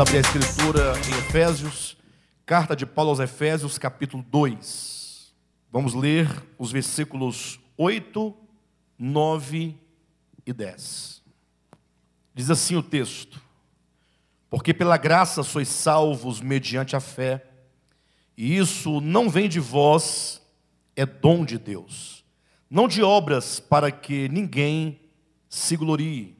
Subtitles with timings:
[0.00, 1.94] abrir a escritura em Efésios,
[2.46, 5.34] carta de Paulo aos Efésios, capítulo 2.
[5.70, 6.26] Vamos ler
[6.58, 8.34] os versículos 8,
[8.98, 9.76] 9
[10.46, 11.22] e 10.
[12.34, 13.42] Diz assim o texto:
[14.48, 17.46] Porque pela graça sois salvos mediante a fé,
[18.38, 20.40] e isso não vem de vós,
[20.96, 22.24] é dom de Deus,
[22.70, 24.98] não de obras para que ninguém
[25.46, 26.38] se glorie,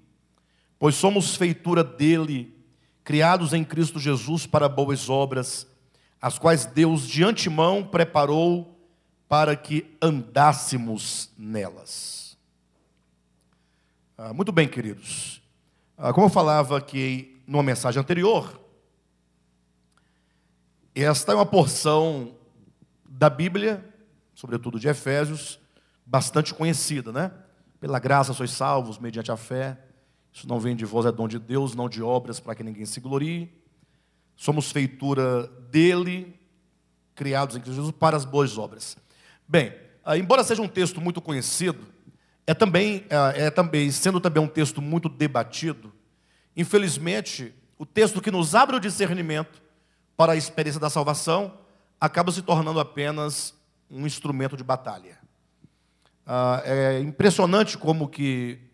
[0.79, 2.59] pois somos feitura dele
[3.05, 5.67] criados em Cristo Jesus para boas obras,
[6.21, 8.79] as quais Deus de antemão preparou
[9.29, 12.37] para que andássemos nelas.
[14.19, 15.41] Ah, muito bem, queridos.
[15.97, 18.61] Ah, como eu falava aqui numa mensagem anterior,
[20.95, 22.35] esta é uma porção
[23.09, 23.85] da Bíblia,
[24.35, 25.59] sobretudo de Efésios,
[26.05, 27.33] bastante conhecida, né?
[27.79, 29.79] Pela graça sois salvos mediante a fé.
[30.33, 32.87] Isso não vem de vós, é dom de Deus, não de obras para que ninguém
[32.87, 33.53] se glorie.
[34.37, 36.39] Somos feitura dele,
[37.15, 38.97] criados em Cristo Jesus para as boas obras.
[39.47, 41.87] Bem, ah, embora seja um texto muito conhecido,
[42.47, 45.93] é também, é, é também, sendo também um texto muito debatido,
[46.57, 49.61] infelizmente, o texto que nos abre o discernimento
[50.17, 51.59] para a experiência da salvação
[52.01, 53.55] acaba se tornando apenas
[53.91, 55.19] um instrumento de batalha.
[56.27, 58.70] Ah, é impressionante como que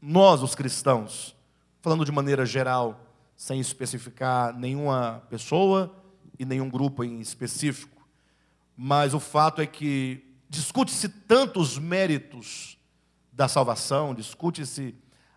[0.00, 1.36] nós, os cristãos,
[1.80, 3.00] falando de maneira geral,
[3.36, 5.94] sem especificar nenhuma pessoa
[6.38, 8.06] e nenhum grupo em específico,
[8.76, 12.78] mas o fato é que discute-se tantos méritos
[13.32, 14.94] da salvação, discute-se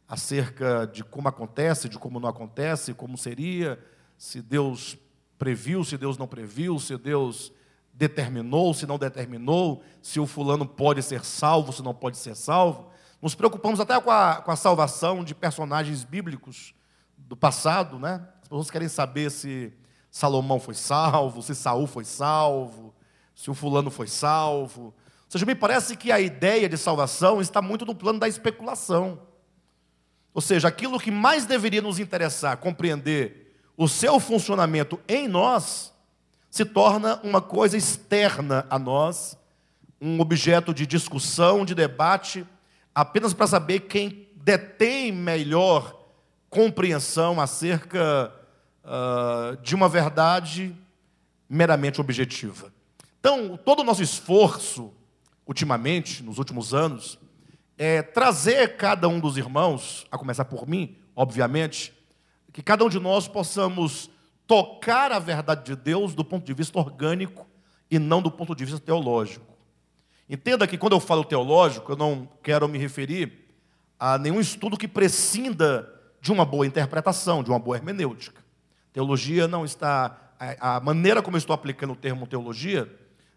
[0.07, 3.79] acerca de como acontece, de como não acontece, como seria,
[4.17, 4.97] se Deus
[5.37, 7.51] previu, se Deus não previu, se Deus
[7.93, 12.89] determinou, se não determinou, se o fulano pode ser salvo, se não pode ser salvo.
[13.21, 16.73] Nos preocupamos até com a, com a salvação de personagens bíblicos
[17.17, 18.25] do passado, né?
[18.41, 19.73] As pessoas querem saber se
[20.09, 22.93] Salomão foi salvo, se Saul foi salvo,
[23.35, 24.81] se o fulano foi salvo.
[24.83, 24.93] Ou
[25.31, 29.19] seja, me parece que a ideia de salvação está muito no plano da especulação.
[30.33, 35.93] Ou seja, aquilo que mais deveria nos interessar, compreender o seu funcionamento em nós,
[36.49, 39.37] se torna uma coisa externa a nós,
[40.01, 42.45] um objeto de discussão, de debate,
[42.93, 45.97] apenas para saber quem detém melhor
[46.49, 48.33] compreensão acerca
[48.83, 50.75] uh, de uma verdade
[51.49, 52.73] meramente objetiva.
[53.19, 54.93] Então, todo o nosso esforço,
[55.45, 57.19] ultimamente, nos últimos anos,
[57.77, 61.93] é trazer cada um dos irmãos, a começar por mim, obviamente,
[62.51, 64.09] que cada um de nós possamos
[64.47, 67.47] tocar a verdade de Deus do ponto de vista orgânico
[67.89, 69.48] e não do ponto de vista teológico.
[70.29, 73.47] Entenda que quando eu falo teológico, eu não quero me referir
[73.99, 75.91] a nenhum estudo que prescinda
[76.21, 78.43] de uma boa interpretação, de uma boa hermenêutica.
[78.93, 80.15] Teologia não está.
[80.59, 82.89] A maneira como eu estou aplicando o termo teologia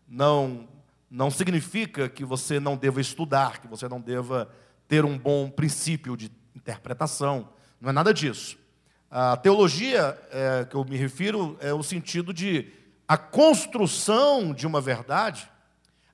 [0.07, 0.69] não,
[1.11, 4.49] não significa que você não deva estudar, que você não deva
[4.87, 7.49] ter um bom princípio de interpretação.
[7.81, 8.59] Não é nada disso.
[9.11, 12.71] A teologia é, que eu me refiro é o sentido de
[13.09, 15.52] a construção de uma verdade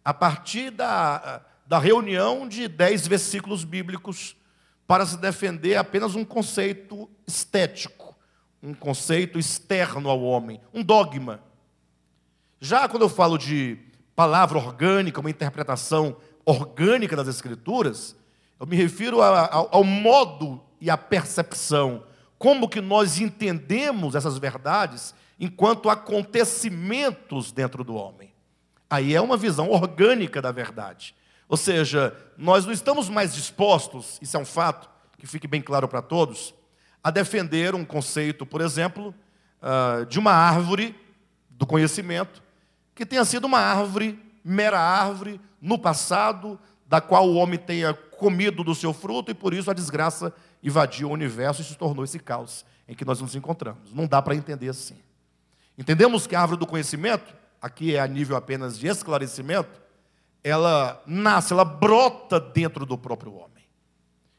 [0.08, 4.34] a partir da, da reunião de dez versículos bíblicos
[4.86, 8.16] para se defender apenas um conceito estético,
[8.62, 11.42] um conceito externo ao homem, um dogma.
[12.58, 13.78] Já quando eu falo de
[14.16, 18.16] palavra orgânica, uma interpretação orgânica das Escrituras,
[18.58, 22.02] eu me refiro a, a, ao modo e à percepção,
[22.38, 28.37] como que nós entendemos essas verdades enquanto acontecimentos dentro do homem.
[28.90, 31.14] Aí é uma visão orgânica da verdade.
[31.48, 34.88] Ou seja, nós não estamos mais dispostos, isso é um fato,
[35.18, 36.54] que fique bem claro para todos,
[37.02, 39.14] a defender um conceito, por exemplo,
[39.62, 40.94] ah, de uma árvore
[41.50, 42.42] do conhecimento,
[42.94, 48.64] que tenha sido uma árvore, mera árvore, no passado, da qual o homem tenha comido
[48.64, 50.32] do seu fruto e por isso a desgraça
[50.62, 53.92] invadiu o universo e se tornou esse caos em que nós nos encontramos.
[53.92, 54.96] Não dá para entender assim.
[55.76, 59.80] Entendemos que a árvore do conhecimento aqui é a nível apenas de esclarecimento,
[60.42, 63.64] ela nasce, ela brota dentro do próprio homem,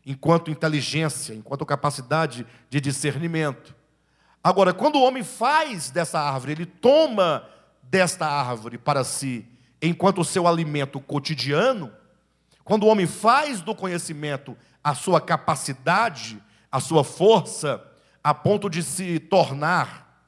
[0.05, 3.75] enquanto inteligência, enquanto capacidade de discernimento.
[4.43, 7.47] Agora, quando o homem faz dessa árvore, ele toma
[7.83, 9.45] desta árvore para si,
[9.81, 11.91] enquanto o seu alimento cotidiano,
[12.63, 16.41] quando o homem faz do conhecimento a sua capacidade,
[16.71, 17.83] a sua força,
[18.23, 20.23] a ponto de se tornar,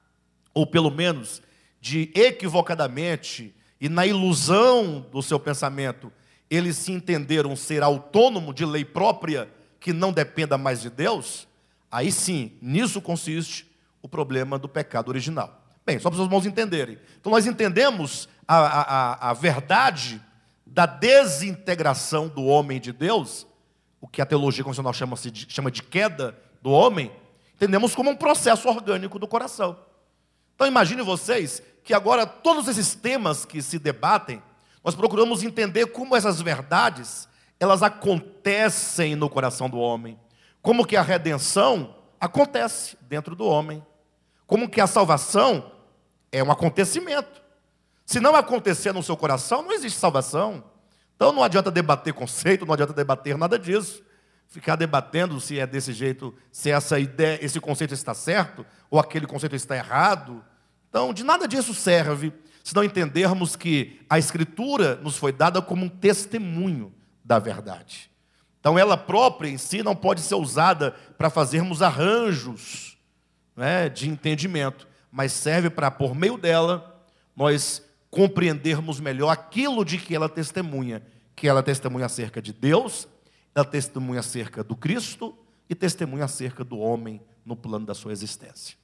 [0.53, 1.41] ou pelo menos
[1.81, 6.13] de equivocadamente e na ilusão do seu pensamento,
[6.47, 9.49] eles se entenderam ser autônomo de lei própria
[9.79, 11.47] que não dependa mais de Deus,
[11.91, 13.65] aí sim, nisso consiste
[13.99, 15.65] o problema do pecado original.
[15.83, 16.99] Bem, só para os irmãos entenderem.
[17.19, 20.21] Então, nós entendemos a, a, a verdade
[20.65, 23.47] da desintegração do homem de Deus,
[23.99, 25.15] o que a teologia convencional chama,
[25.47, 27.11] chama de queda do homem,
[27.55, 29.77] entendemos como um processo orgânico do coração.
[30.53, 34.41] Então, imagine vocês que agora todos esses temas que se debatem,
[34.83, 37.27] nós procuramos entender como essas verdades,
[37.59, 40.19] elas acontecem no coração do homem.
[40.61, 43.83] Como que a redenção acontece dentro do homem.
[44.45, 45.71] Como que a salvação
[46.31, 47.41] é um acontecimento.
[48.05, 50.63] Se não acontecer no seu coração, não existe salvação.
[51.15, 54.03] Então não adianta debater conceito, não adianta debater nada disso.
[54.47, 59.25] Ficar debatendo se é desse jeito, se essa ideia, esse conceito está certo ou aquele
[59.25, 60.43] conceito está errado.
[60.91, 65.85] Então, de nada disso serve se não entendermos que a Escritura nos foi dada como
[65.85, 66.93] um testemunho
[67.23, 68.11] da verdade.
[68.59, 72.97] Então, ela própria em si não pode ser usada para fazermos arranjos
[73.55, 77.01] né, de entendimento, mas serve para, por meio dela,
[77.33, 81.01] nós compreendermos melhor aquilo de que ela testemunha,
[81.37, 83.07] que ela testemunha acerca de Deus,
[83.55, 85.33] ela testemunha acerca do Cristo
[85.69, 88.80] e testemunha acerca do homem no plano da sua existência.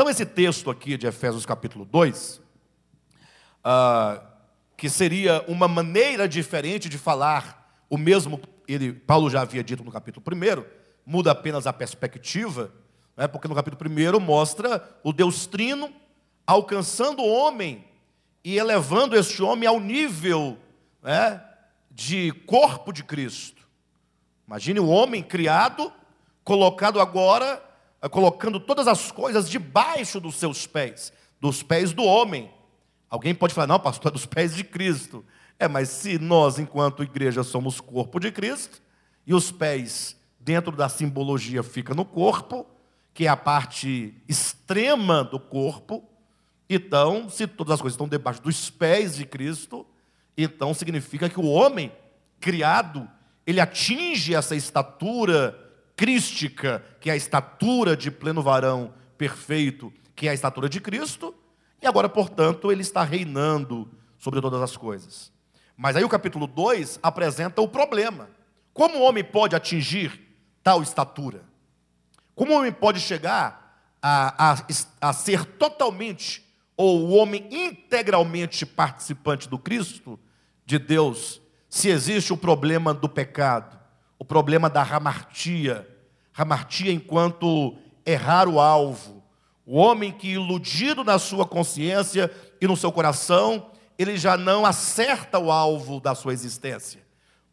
[0.00, 2.40] Então, esse texto aqui de Efésios capítulo 2,
[3.62, 4.22] ah,
[4.74, 9.92] que seria uma maneira diferente de falar o mesmo, ele, Paulo já havia dito no
[9.92, 10.64] capítulo 1,
[11.04, 12.72] muda apenas a perspectiva,
[13.14, 15.92] né, porque no capítulo 1 mostra o Deus Trino
[16.46, 17.84] alcançando o homem
[18.42, 20.56] e elevando este homem ao nível
[21.02, 21.44] né,
[21.90, 23.68] de corpo de Cristo.
[24.46, 25.92] Imagine o homem criado,
[26.42, 27.68] colocado agora
[28.08, 32.50] colocando todas as coisas debaixo dos seus pés, dos pés do homem.
[33.08, 35.24] Alguém pode falar, não, pastor, é dos pés de Cristo.
[35.58, 38.80] É, mas se nós, enquanto igreja, somos corpo de Cristo,
[39.26, 42.66] e os pés, dentro da simbologia, fica no corpo,
[43.12, 46.08] que é a parte extrema do corpo,
[46.72, 49.84] então, se todas as coisas estão debaixo dos pés de Cristo,
[50.38, 51.90] então significa que o homem
[52.38, 53.10] criado,
[53.44, 55.58] ele atinge essa estatura
[56.00, 61.34] crística, que é a estatura de pleno varão perfeito, que é a estatura de Cristo,
[61.82, 63.86] e agora, portanto, ele está reinando
[64.18, 65.30] sobre todas as coisas.
[65.76, 68.30] Mas aí o capítulo 2 apresenta o problema.
[68.72, 70.18] Como o homem pode atingir
[70.62, 71.42] tal estatura?
[72.34, 74.66] Como o homem pode chegar a, a,
[75.02, 76.42] a ser totalmente,
[76.78, 80.18] ou o homem integralmente participante do Cristo,
[80.64, 83.79] de Deus, se existe o problema do pecado,
[84.20, 85.88] o problema da ramartia,
[86.30, 87.74] ramartia enquanto
[88.04, 89.24] errar o alvo.
[89.64, 92.30] O homem que, iludido na sua consciência
[92.60, 97.00] e no seu coração, ele já não acerta o alvo da sua existência.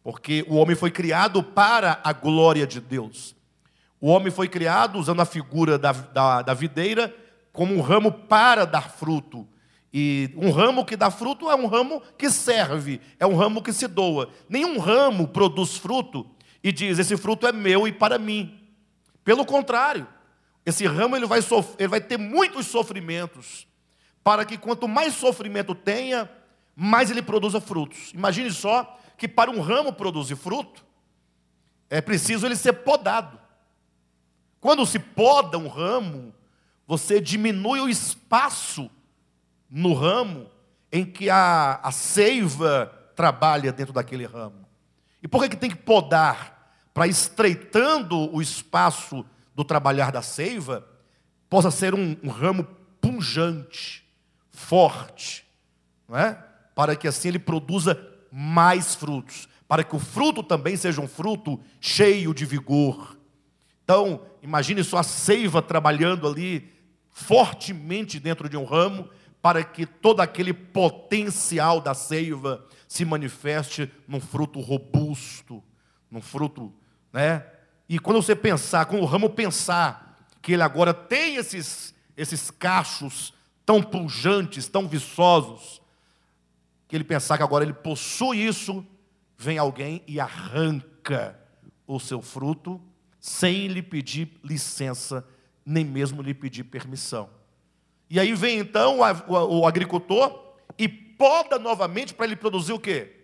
[0.03, 3.33] Porque o homem foi criado para a glória de Deus.
[4.01, 7.15] O homem foi criado usando a figura da, da, da videira
[7.53, 9.47] como um ramo para dar fruto.
[9.93, 13.71] E um ramo que dá fruto é um ramo que serve, é um ramo que
[13.71, 14.29] se doa.
[14.49, 16.27] Nenhum ramo produz fruto
[16.63, 18.59] e diz: Esse fruto é meu e para mim.
[19.23, 20.07] Pelo contrário,
[20.65, 21.39] esse ramo ele vai,
[21.77, 23.67] ele vai ter muitos sofrimentos,
[24.23, 26.29] para que quanto mais sofrimento tenha,
[26.75, 28.11] mais ele produza frutos.
[28.13, 30.85] Imagine só que para um ramo produzir fruto,
[31.89, 33.39] é preciso ele ser podado.
[34.59, 36.33] Quando se poda um ramo,
[36.85, 38.89] você diminui o espaço
[39.69, 40.49] no ramo
[40.91, 44.66] em que a, a seiva trabalha dentro daquele ramo.
[45.27, 46.57] E por que, que tem que podar?
[46.97, 50.83] para estreitando o espaço do trabalhar da seiva,
[51.47, 52.63] possa ser um, um ramo
[52.99, 54.03] punjante,
[54.49, 55.45] forte,
[56.09, 56.43] não é?
[56.73, 61.59] para que assim ele produza mais frutos, para que o fruto também seja um fruto
[61.79, 63.15] cheio de vigor.
[63.83, 66.67] Então, imagine só a seiva trabalhando ali
[67.11, 69.07] fortemente dentro de um ramo,
[69.39, 75.63] para que todo aquele potencial da seiva se manifeste num fruto robusto,
[76.09, 76.73] num fruto
[77.11, 77.45] né?
[77.89, 83.33] E quando você pensar, quando o ramo pensar que ele agora tem esses, esses cachos
[83.65, 85.81] tão pujantes, tão viçosos,
[86.87, 88.85] que ele pensar que agora ele possui isso,
[89.37, 91.39] vem alguém e arranca
[91.85, 92.81] o seu fruto
[93.19, 95.25] sem lhe pedir licença,
[95.65, 97.29] nem mesmo lhe pedir permissão.
[98.09, 103.15] E aí vem então o, agricultor e poda novamente para ele produzir o quê?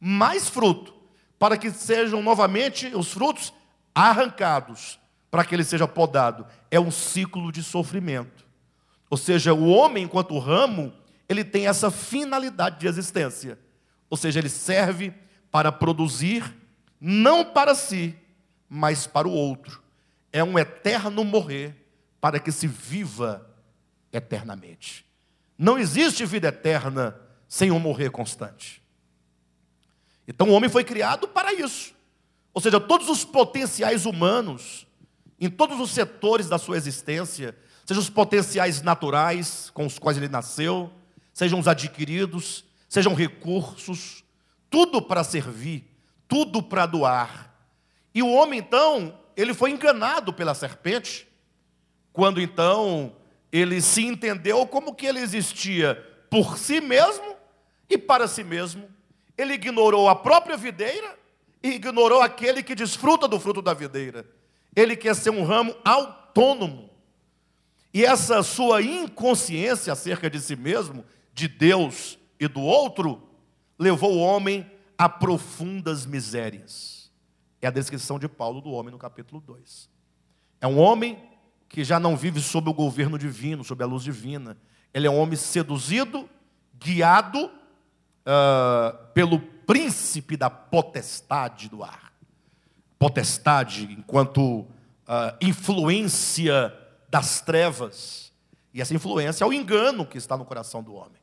[0.00, 0.98] Mais fruto
[1.38, 3.52] para que sejam novamente os frutos
[3.94, 4.98] arrancados,
[5.30, 6.46] para que ele seja podado.
[6.70, 8.46] É um ciclo de sofrimento.
[9.08, 10.92] Ou seja, o homem, enquanto ramo,
[11.28, 13.58] ele tem essa finalidade de existência.
[14.10, 15.14] Ou seja, ele serve
[15.50, 16.56] para produzir,
[17.00, 18.16] não para si,
[18.68, 19.82] mas para o outro.
[20.32, 21.86] É um eterno morrer
[22.20, 23.46] para que se viva
[24.12, 25.06] eternamente.
[25.56, 28.82] Não existe vida eterna sem um morrer constante.
[30.26, 31.94] Então o homem foi criado para isso.
[32.52, 34.86] Ou seja, todos os potenciais humanos,
[35.40, 40.28] em todos os setores da sua existência, sejam os potenciais naturais com os quais ele
[40.28, 40.92] nasceu,
[41.32, 44.22] sejam os adquiridos, sejam recursos,
[44.68, 45.90] tudo para servir,
[46.26, 47.54] tudo para doar.
[48.14, 51.26] E o homem, então, ele foi enganado pela serpente,
[52.12, 53.16] quando então
[53.50, 55.94] ele se entendeu como que ele existia
[56.28, 57.27] por si mesmo
[57.88, 58.88] e para si mesmo.
[59.36, 61.16] Ele ignorou a própria videira
[61.62, 64.26] e ignorou aquele que desfruta do fruto da videira.
[64.74, 66.90] Ele quer ser um ramo autônomo.
[67.94, 73.22] E essa sua inconsciência acerca de si mesmo, de Deus e do outro,
[73.78, 77.10] levou o homem a profundas misérias.
[77.62, 79.88] É a descrição de Paulo do homem no capítulo 2.
[80.60, 81.18] É um homem
[81.68, 84.56] que já não vive sob o governo divino, sob a luz divina.
[84.92, 86.28] Ele é um homem seduzido,
[86.78, 87.50] guiado
[88.28, 92.12] uh, pelo príncipe da potestade do ar.
[92.98, 94.66] Potestade enquanto uh,
[95.40, 96.74] influência
[97.08, 98.32] das trevas.
[98.74, 101.20] E essa influência é o engano que está no coração do homem.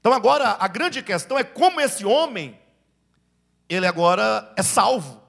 [0.00, 2.58] Então agora a grande questão é como esse homem
[3.68, 5.20] ele agora é salvo.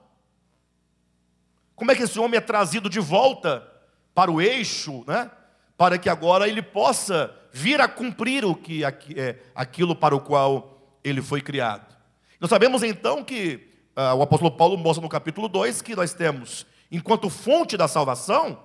[1.76, 3.66] Como é que esse homem é trazido de volta
[4.14, 5.30] para o eixo, né?
[5.76, 10.79] Para que agora ele possa vir a cumprir o que é aquilo para o qual
[11.02, 11.96] ele foi criado.
[12.40, 16.66] Nós sabemos então que uh, o apóstolo Paulo mostra no capítulo 2 que nós temos,
[16.90, 18.58] enquanto fonte da salvação,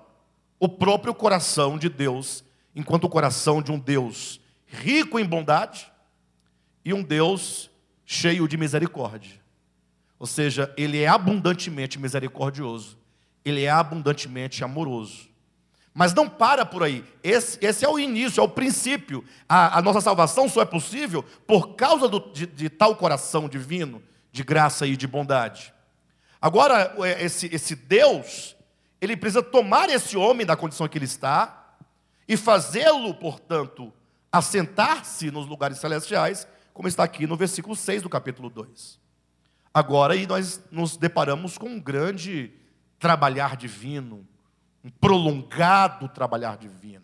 [0.60, 2.44] o próprio coração de Deus,
[2.76, 5.92] enquanto o coração de um Deus rico em bondade
[6.84, 7.70] e um Deus
[8.06, 9.42] cheio de misericórdia.
[10.20, 12.98] Ou seja, ele é abundantemente misericordioso,
[13.44, 15.30] ele é abundantemente amoroso.
[15.98, 17.06] Mas não para por aí.
[17.24, 19.24] Esse, esse é o início, é o princípio.
[19.48, 24.04] A, a nossa salvação só é possível por causa do, de, de, tal coração divino,
[24.30, 25.74] de graça e de bondade.
[26.42, 28.58] Agora, é, esse, esse Deus,
[29.00, 31.78] ele precisa tomar esse homem da condição que ele está
[32.28, 33.94] e fazê-lo, portanto,
[34.30, 39.00] assentar-se nos lugares celestiais, como está aqui no versículo 6 do capítulo 2.
[39.74, 42.52] Agora, aí nós nos deparamos com um grande
[43.00, 44.28] trabalhar divino,
[44.86, 47.04] um prolongado trabalhar divino.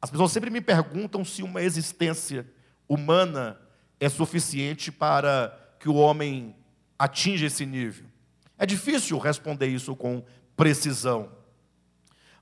[0.00, 2.50] As pessoas sempre me perguntam se uma existência
[2.88, 3.60] humana
[4.00, 6.56] é suficiente para que o homem
[6.98, 8.06] atinja esse nível.
[8.56, 10.24] É difícil responder isso com
[10.56, 11.30] precisão.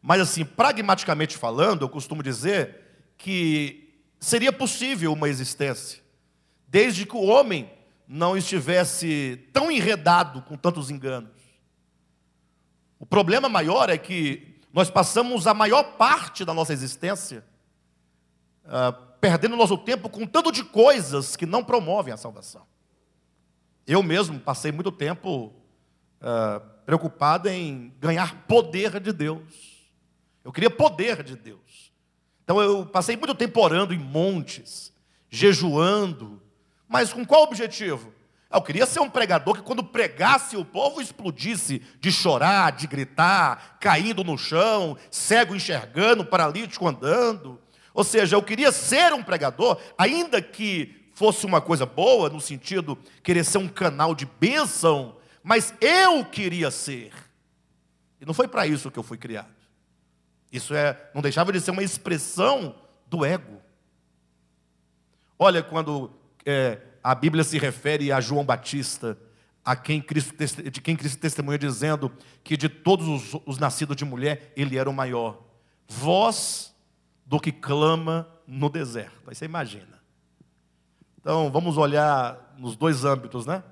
[0.00, 2.76] Mas, assim, pragmaticamente falando, eu costumo dizer
[3.18, 6.00] que seria possível uma existência,
[6.68, 7.68] desde que o homem
[8.06, 11.32] não estivesse tão enredado com tantos enganos.
[13.00, 17.44] O problema maior é que nós passamos a maior parte da nossa existência
[18.64, 22.66] uh, perdendo nosso tempo com tanto de coisas que não promovem a salvação.
[23.86, 29.90] Eu mesmo passei muito tempo uh, preocupado em ganhar poder de Deus.
[30.44, 31.92] Eu queria poder de Deus.
[32.44, 34.92] Então eu passei muito tempo orando em montes,
[35.28, 36.40] jejuando,
[36.88, 38.12] mas com qual objetivo?
[38.52, 43.78] Eu queria ser um pregador que, quando pregasse, o povo explodisse de chorar, de gritar,
[43.78, 47.60] caindo no chão, cego enxergando, paralítico andando.
[47.94, 52.98] Ou seja, eu queria ser um pregador, ainda que fosse uma coisa boa, no sentido
[53.22, 57.12] querer ser um canal de bênção, mas eu queria ser.
[58.20, 59.54] E não foi para isso que eu fui criado.
[60.50, 62.74] Isso é, não deixava de ser uma expressão
[63.06, 63.60] do ego.
[65.38, 66.10] Olha, quando
[66.44, 69.18] é, a Bíblia se refere a João Batista,
[69.64, 70.34] a quem Cristo,
[70.70, 74.88] de quem Cristo testemunha dizendo que de todos os, os nascidos de mulher, ele era
[74.88, 75.42] o maior.
[75.88, 76.74] Voz
[77.26, 79.28] do que clama no deserto.
[79.28, 80.00] Aí você imagina.
[81.20, 83.62] Então, vamos olhar nos dois âmbitos, né?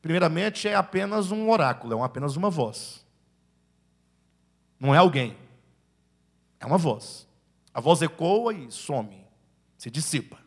[0.00, 3.04] Primeiramente, é apenas um oráculo, é apenas uma voz.
[4.78, 5.36] Não é alguém.
[6.60, 7.26] É uma voz.
[7.74, 9.24] A voz ecoa e some,
[9.76, 10.38] se dissipa.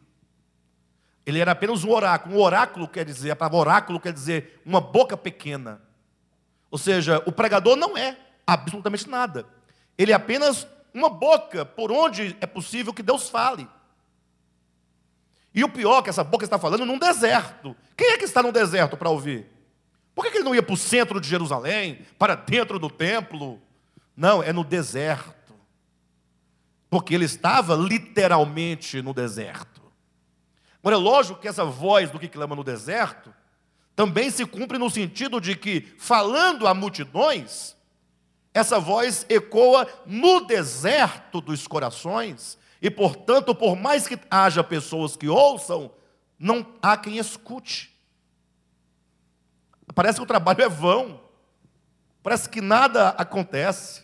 [1.26, 2.36] Ele era apenas um oráculo.
[2.36, 5.82] Um oráculo quer dizer, a palavra oráculo quer dizer uma boca pequena.
[6.70, 9.46] Ou seja, o pregador não é absolutamente nada.
[9.98, 13.68] Ele é apenas uma boca por onde é possível que Deus fale.
[15.54, 17.76] E o pior é que essa boca está falando num deserto.
[17.96, 19.48] Quem é que está no deserto para ouvir?
[20.16, 23.62] Por que ele não ia para o centro de Jerusalém, para dentro do templo?
[24.16, 25.54] Não, é no deserto.
[26.90, 29.71] Porque ele estava literalmente no deserto.
[30.82, 33.34] Agora, é lógico que essa voz do que clama no deserto
[33.96, 37.76] também se cumpre no sentido de que, falando a multidões,
[38.54, 45.30] essa voz ecoa no deserto dos corações E, portanto, por mais que haja pessoas que
[45.30, 45.92] ouçam,
[46.40, 47.96] não há quem escute.
[49.94, 51.22] Parece que o trabalho é vão.
[52.24, 54.04] Parece que nada acontece.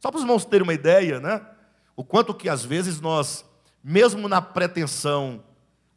[0.00, 1.46] Só para os irmãos terem uma ideia, né?
[1.94, 3.44] O quanto que às vezes nós,
[3.84, 5.44] mesmo na pretensão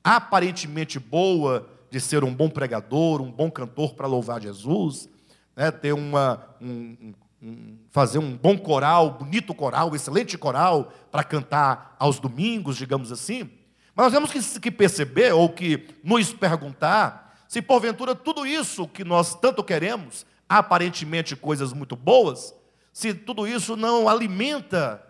[0.06, 5.10] aparentemente boa de ser um bom pregador, um bom cantor para louvar Jesus,
[5.56, 5.72] né?
[5.72, 12.20] ter uma, um, um, fazer um bom coral, bonito coral, excelente coral para cantar aos
[12.20, 13.50] domingos, digamos assim.
[13.96, 19.04] Mas nós temos que, que perceber ou que nos perguntar se porventura tudo isso que
[19.04, 22.54] nós tanto queremos, aparentemente coisas muito boas,
[22.94, 25.04] se tudo isso não alimenta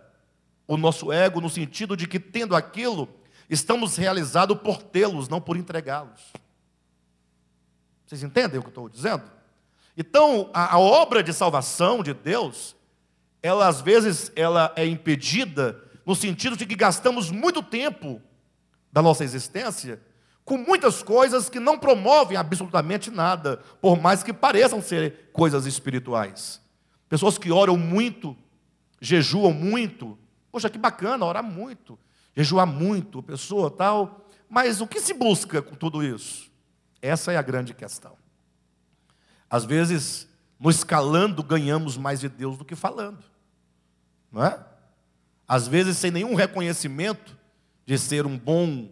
[0.66, 3.10] o nosso ego no sentido de que tendo aquilo,
[3.50, 6.34] estamos realizados por tê-los, não por entregá-los.
[8.06, 9.24] Vocês entendem o que eu estou dizendo?
[9.98, 12.76] Então, a, a, obra de salvação de Deus,
[13.42, 18.22] ela às vezes ela é impedida no sentido de que gastamos muito tempo
[18.92, 20.00] da nossa existência
[20.46, 26.62] com muitas coisas que não promovem absolutamente nada, por mais que pareçam ser coisas espirituais.
[27.10, 28.38] Pessoas que oram muito,
[29.02, 30.18] jejuam muito.
[30.52, 31.98] Poxa, que bacana, orar muito,
[32.36, 34.28] jejuar muito, pessoa tal.
[34.50, 36.52] Mas o que se busca com tudo isso?
[37.02, 38.18] Essa é a grande questão.
[39.50, 40.28] Às vezes,
[40.60, 43.24] no escalando, ganhamos mais de Deus do que falando.
[44.32, 44.60] Não é?
[45.48, 47.38] Às vezes, sem nenhum reconhecimento
[47.86, 48.90] de ser um bom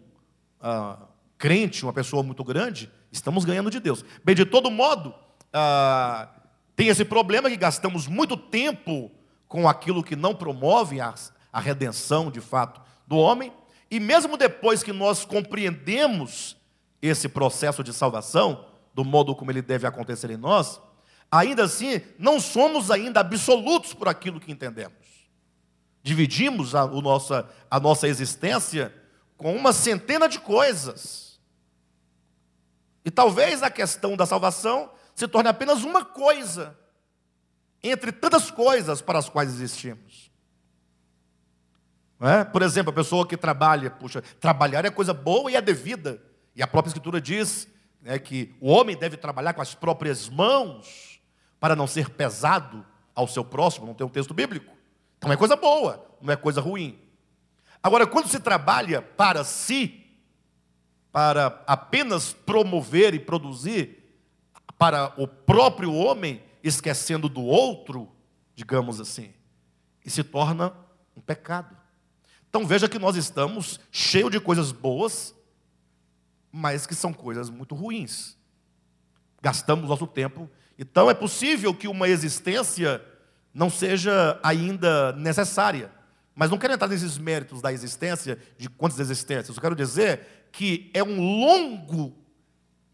[0.60, 0.98] ah,
[1.36, 4.04] crente, uma pessoa muito grande, estamos ganhando de Deus.
[4.24, 5.14] Bem, de todo modo,
[5.52, 6.28] ah,
[6.76, 9.10] tem esse problema que gastamos muito tempo
[9.48, 11.14] com aquilo que não promove a,
[11.52, 13.52] a redenção, de fato, do homem,
[13.90, 16.56] e mesmo depois que nós compreendemos
[17.00, 20.80] esse processo de salvação, do modo como ele deve acontecer em nós,
[21.30, 25.04] ainda assim, não somos ainda absolutos por aquilo que entendemos.
[26.02, 28.94] Dividimos a, nossa, a nossa existência
[29.36, 31.40] com uma centena de coisas.
[33.04, 36.78] E talvez a questão da salvação se torne apenas uma coisa
[37.82, 40.30] entre tantas coisas para as quais existimos.
[42.20, 42.44] É?
[42.44, 46.22] Por exemplo, a pessoa que trabalha, puxa, trabalhar é coisa boa e é devida.
[46.54, 47.68] E a própria Escritura diz
[48.00, 51.20] né, que o homem deve trabalhar com as próprias mãos
[51.58, 54.72] para não ser pesado ao seu próximo, não tem um texto bíblico.
[55.18, 56.98] Então é coisa boa, não é coisa ruim.
[57.82, 60.04] Agora, quando se trabalha para si,
[61.12, 64.04] para apenas promover e produzir,
[64.78, 68.10] para o próprio homem, esquecendo do outro,
[68.54, 69.32] digamos assim,
[70.04, 70.72] e se torna
[71.16, 71.83] um pecado.
[72.54, 75.34] Então veja que nós estamos cheios de coisas boas,
[76.52, 78.38] mas que são coisas muito ruins.
[79.42, 80.48] Gastamos nosso tempo.
[80.78, 83.04] Então é possível que uma existência
[83.52, 85.90] não seja ainda necessária.
[86.32, 89.56] Mas não quero entrar nesses méritos da existência, de quantas existências.
[89.56, 92.16] Eu quero dizer que é um longo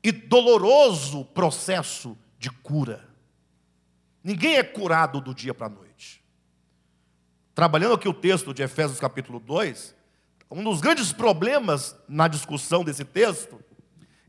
[0.02, 3.06] e doloroso processo de cura.
[4.24, 5.89] Ninguém é curado do dia para a noite.
[7.54, 9.94] Trabalhando aqui o texto de Efésios capítulo 2,
[10.50, 13.60] um dos grandes problemas na discussão desse texto,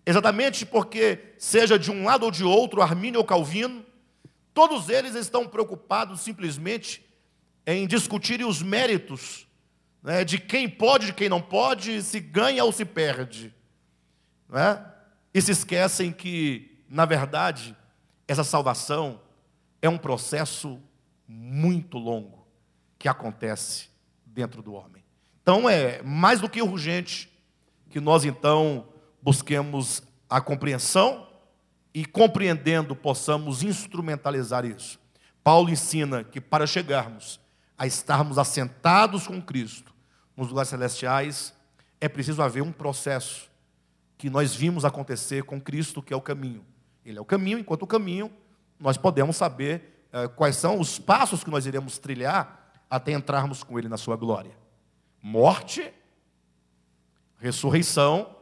[0.06, 3.86] exatamente porque, seja de um lado ou de outro, Armínio ou Calvino,
[4.54, 7.06] todos eles estão preocupados simplesmente
[7.66, 9.48] em discutirem os méritos
[10.02, 13.54] né, de quem pode, de quem não pode, se ganha ou se perde.
[14.50, 14.92] Não é?
[15.34, 17.76] e se esquecem que, na verdade,
[18.28, 19.22] essa salvação
[19.82, 20.80] é um processo
[21.28, 22.41] muito longo
[23.02, 23.90] que acontece
[24.24, 25.04] dentro do homem.
[25.42, 27.28] Então é mais do que urgente
[27.90, 28.90] que nós então
[29.24, 31.28] busquemos a compreensão
[31.96, 35.00] e compreendendo possamos instrumentalizar isso.
[35.44, 37.40] Paulo ensina que para chegarmos
[37.76, 39.92] a estarmos assentados com Cristo
[40.38, 41.56] nos lugares celestiais,
[42.00, 43.50] é preciso haver um processo
[44.16, 46.64] que nós vimos acontecer com Cristo, que é o caminho.
[47.04, 48.32] Ele é o caminho, enquanto o caminho,
[48.80, 52.61] nós podemos saber eh, quais são os passos que nós iremos trilhar
[52.92, 54.52] até entrarmos com Ele na sua glória:
[55.24, 55.92] morte,
[57.40, 58.36] ressurreição,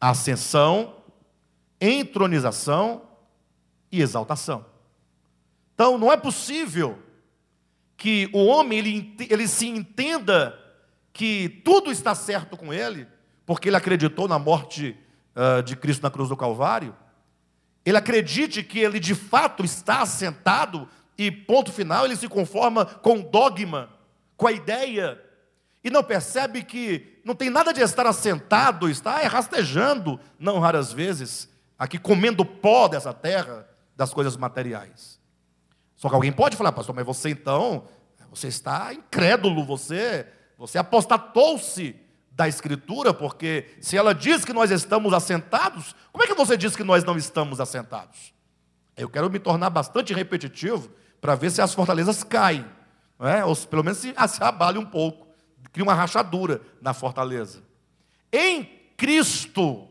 [0.00, 0.96] ascensão,
[1.78, 3.02] entronização
[3.92, 4.64] e exaltação.
[5.74, 6.98] Então, não é possível
[7.96, 10.58] que o homem ele, ele se entenda
[11.12, 13.06] que tudo está certo com ele
[13.44, 14.96] porque ele acreditou na morte
[15.34, 16.94] uh, de Cristo na cruz do Calvário,
[17.84, 20.88] ele acredite que ele de fato está assentado
[21.20, 23.90] e, ponto final, ele se conforma com o dogma,
[24.38, 25.22] com a ideia,
[25.84, 31.46] e não percebe que não tem nada de estar assentado, está rastejando, não raras vezes,
[31.78, 35.20] aqui comendo pó dessa terra, das coisas materiais.
[35.94, 37.84] Só que alguém pode falar, pastor, mas você então,
[38.30, 41.96] você está incrédulo, você Você apostatou-se
[42.32, 46.74] da Escritura, porque se ela diz que nós estamos assentados, como é que você diz
[46.74, 48.32] que nós não estamos assentados?
[48.96, 52.64] Eu quero me tornar bastante repetitivo para ver se as fortalezas caem,
[53.20, 53.44] é?
[53.44, 55.28] ou pelo menos se, se abale um pouco,
[55.72, 57.62] cria uma rachadura na fortaleza.
[58.32, 58.64] Em
[58.96, 59.88] Cristo,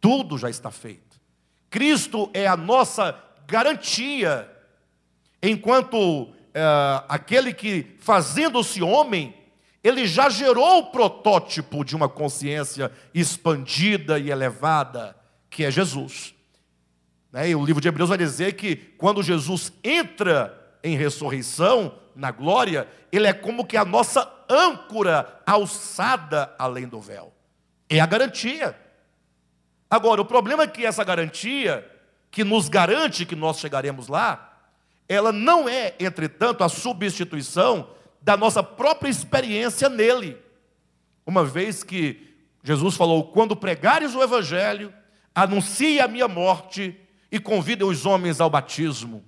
[0.00, 1.20] tudo já está feito.
[1.68, 4.50] Cristo é a nossa garantia,
[5.42, 6.62] enquanto é,
[7.08, 9.34] aquele que, fazendo-se homem,
[9.82, 15.16] ele já gerou o protótipo de uma consciência expandida e elevada,
[15.48, 16.34] que é Jesus.
[17.32, 17.50] Né?
[17.50, 22.88] E o livro de Hebreus vai dizer que quando Jesus entra em ressurreição, na glória,
[23.10, 27.32] ele é como que a nossa âncora alçada além do véu.
[27.88, 28.76] É a garantia.
[29.88, 31.88] Agora, o problema é que essa garantia,
[32.30, 34.58] que nos garante que nós chegaremos lá,
[35.08, 37.90] ela não é, entretanto, a substituição
[38.22, 40.36] da nossa própria experiência nele.
[41.26, 44.92] Uma vez que Jesus falou: quando pregares o Evangelho,
[45.34, 46.96] anuncie a minha morte
[47.30, 49.24] e convidem os homens ao batismo.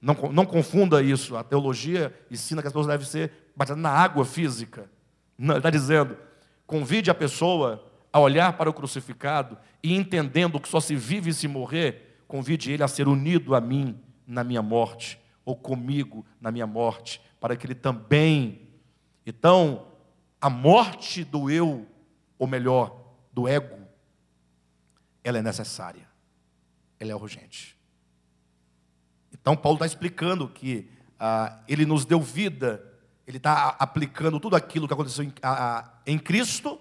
[0.00, 1.36] Não, não confunda isso.
[1.36, 4.90] A teologia ensina que as pessoas devem ser batizadas na água física.
[5.36, 6.16] Não, ele está dizendo:
[6.66, 11.34] convide a pessoa a olhar para o crucificado e entendendo que só se vive e
[11.34, 16.50] se morrer, convide ele a ser unido a mim na minha morte, ou comigo na
[16.50, 18.68] minha morte, para que ele também.
[19.26, 19.86] Então,
[20.40, 21.86] a morte do eu,
[22.38, 23.78] ou melhor, do ego,
[25.28, 26.08] ela é necessária,
[26.98, 27.76] ela é urgente.
[29.30, 32.82] Então, Paulo está explicando que ah, ele nos deu vida,
[33.26, 36.80] ele está aplicando tudo aquilo que aconteceu em, ah, em Cristo,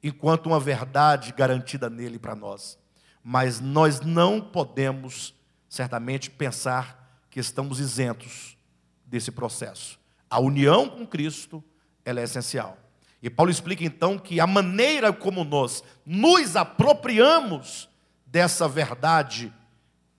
[0.00, 2.78] enquanto uma verdade garantida nele para nós.
[3.24, 5.34] Mas nós não podemos,
[5.68, 8.56] certamente, pensar que estamos isentos
[9.04, 9.98] desse processo.
[10.30, 11.62] A união com Cristo,
[12.04, 12.78] ela é essencial.
[13.24, 17.88] E Paulo explica então que a maneira como nós nos apropriamos
[18.26, 19.50] dessa verdade,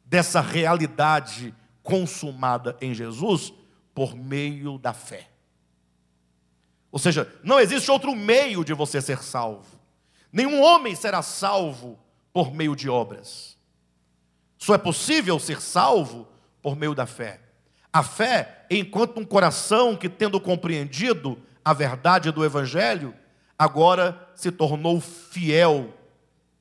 [0.03, 3.53] dessa realidade consumada em Jesus,
[3.93, 5.27] por meio da fé.
[6.91, 9.79] Ou seja, não existe outro meio de você ser salvo.
[10.31, 11.99] Nenhum homem será salvo
[12.33, 13.55] por meio de obras.
[14.57, 16.27] Só é possível ser salvo
[16.59, 17.39] por meio da fé.
[17.93, 23.15] A fé, enquanto um coração que, tendo compreendido a verdade do Evangelho,
[23.57, 25.91] agora se tornou fiel,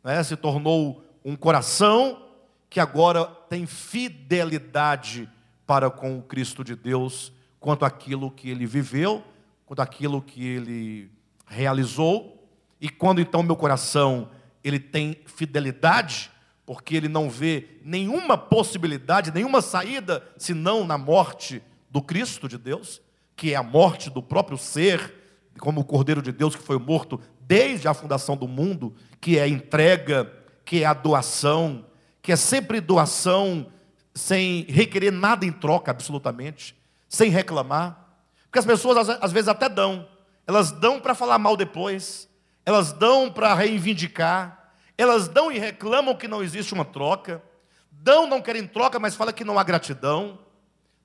[0.02, 0.22] né?
[0.22, 2.22] se tornou um coração
[2.70, 5.28] que agora tem fidelidade
[5.66, 9.22] para com o Cristo de Deus, quanto aquilo que ele viveu,
[9.66, 11.10] quanto aquilo que ele
[11.46, 12.48] realizou,
[12.80, 14.30] e quando então meu coração
[14.62, 16.30] ele tem fidelidade,
[16.64, 23.02] porque ele não vê nenhuma possibilidade, nenhuma saída, senão na morte do Cristo de Deus,
[23.36, 25.12] que é a morte do próprio ser,
[25.58, 29.46] como o Cordeiro de Deus que foi morto desde a fundação do mundo, que é
[29.46, 30.30] entrega,
[30.64, 31.84] que é a doação,
[32.22, 33.70] que é sempre doação
[34.14, 36.76] sem requerer nada em troca, absolutamente,
[37.08, 38.16] sem reclamar.
[38.44, 40.08] Porque as pessoas às vezes até dão,
[40.46, 42.28] elas dão para falar mal depois,
[42.64, 47.42] elas dão para reivindicar, elas dão e reclamam que não existe uma troca,
[47.90, 50.38] dão, não querem troca, mas fala que não há gratidão.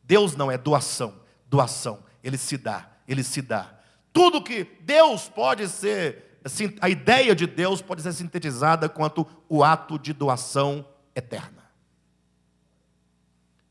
[0.04, 1.14] Deus não é doação,
[1.48, 3.80] doação ele se dá, ele se dá.
[4.12, 9.64] Tudo que Deus pode ser, assim, a ideia de Deus pode ser sintetizada quanto o
[9.64, 11.64] ato de doação eterna.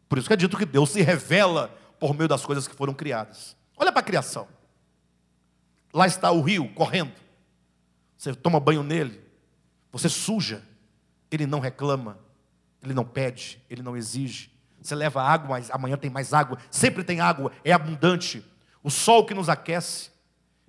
[0.09, 1.69] Por isso que é dito que Deus se revela
[2.01, 3.57] por meio das coisas que foram criadas.
[3.77, 4.49] Olha para a criação.
[5.93, 7.13] Lá está o rio correndo.
[8.17, 9.23] Você toma banho nele,
[9.93, 10.63] você suja,
[11.31, 12.19] ele não reclama,
[12.83, 14.51] ele não pede, ele não exige,
[14.89, 16.59] você leva água, mas amanhã tem mais água.
[16.71, 18.45] Sempre tem água, é abundante.
[18.83, 20.11] O sol que nos aquece.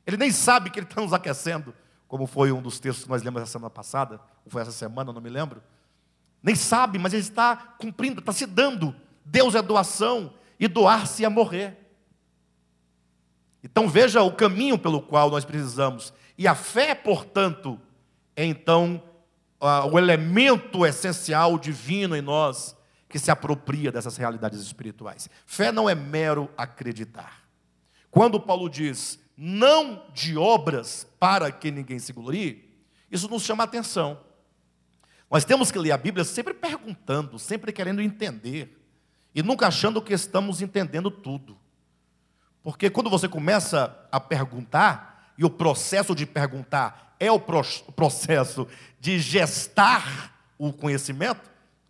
[0.05, 1.73] Ele nem sabe que ele está nos aquecendo,
[2.07, 5.13] como foi um dos textos que nós lemos essa semana passada, ou foi essa semana,
[5.13, 5.61] não me lembro.
[6.41, 8.95] Nem sabe, mas ele está cumprindo, está se dando.
[9.23, 11.77] Deus é doação, e doar-se é morrer.
[13.63, 16.13] Então veja o caminho pelo qual nós precisamos.
[16.37, 17.79] E a fé, portanto,
[18.35, 19.01] é então
[19.91, 22.75] o elemento essencial divino em nós
[23.09, 25.29] que se apropria dessas realidades espirituais.
[25.45, 27.43] Fé não é mero acreditar.
[28.11, 32.69] Quando Paulo diz não de obras para que ninguém se glorie,
[33.09, 34.19] isso nos chama atenção.
[35.29, 38.77] Nós temos que ler a Bíblia sempre perguntando, sempre querendo entender,
[39.33, 41.57] e nunca achando que estamos entendendo tudo.
[42.61, 48.67] Porque quando você começa a perguntar, e o processo de perguntar é o processo
[48.99, 51.49] de gestar o conhecimento,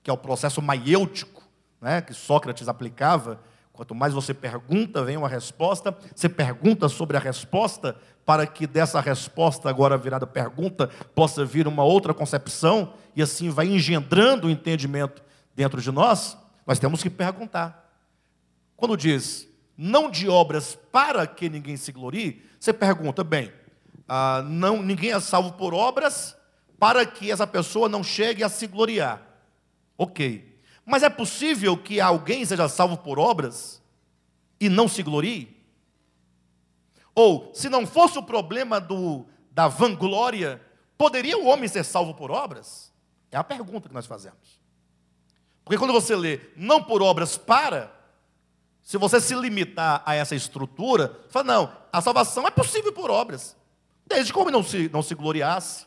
[0.10, 1.44] que é o processo maiêutico,
[1.80, 3.40] né, que Sócrates aplicava,
[3.72, 5.98] Quanto mais você pergunta, vem uma resposta.
[6.14, 7.96] Você pergunta sobre a resposta,
[8.26, 13.68] para que dessa resposta, agora virada pergunta, possa vir uma outra concepção, e assim vai
[13.68, 15.24] engendrando o entendimento
[15.56, 16.38] dentro de nós.
[16.68, 17.90] Nós temos que perguntar.
[18.76, 23.50] Quando diz, não de obras para que ninguém se glorie, você pergunta, bem,
[24.10, 26.36] ah, não, ninguém é salvo por obras
[26.78, 29.29] para que essa pessoa não chegue a se gloriar.
[30.00, 30.58] Ok.
[30.86, 33.82] Mas é possível que alguém seja salvo por obras
[34.58, 35.62] e não se glorie?
[37.14, 40.62] Ou, se não fosse o problema do, da vanglória,
[40.98, 42.94] poderia o homem ser salvo por obras?
[43.30, 44.62] É a pergunta que nós fazemos.
[45.66, 47.94] Porque quando você lê não por obras para,
[48.82, 53.56] se você se limitar a essa estrutura, fala, não, a salvação é possível por obras,
[54.08, 55.86] desde que não se, não se gloriasse.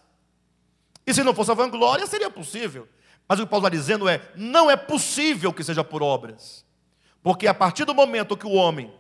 [1.07, 2.87] E se não fosse a vanglória, seria possível.
[3.33, 6.67] Mas o que Paulo está dizendo é: não é possível que seja por obras.
[7.23, 8.93] Porque a partir do momento que o homem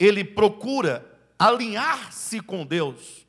[0.00, 3.24] ele procura alinhar-se com Deus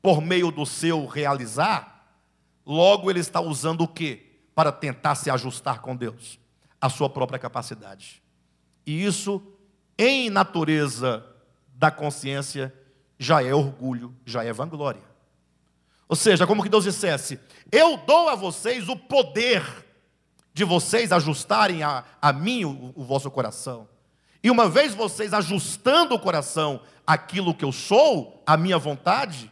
[0.00, 2.10] por meio do seu realizar,
[2.64, 6.38] logo ele está usando o que para tentar se ajustar com Deus?
[6.80, 8.22] A sua própria capacidade.
[8.86, 9.42] E isso,
[9.98, 11.22] em natureza
[11.74, 12.74] da consciência,
[13.18, 15.11] já é orgulho, já é vanglória.
[16.12, 17.40] Ou seja, como que Deus dissesse:
[17.72, 19.64] Eu dou a vocês o poder
[20.52, 23.88] de vocês ajustarem a, a mim o, o vosso coração.
[24.42, 29.50] E uma vez vocês ajustando o coração aquilo que eu sou, a minha vontade,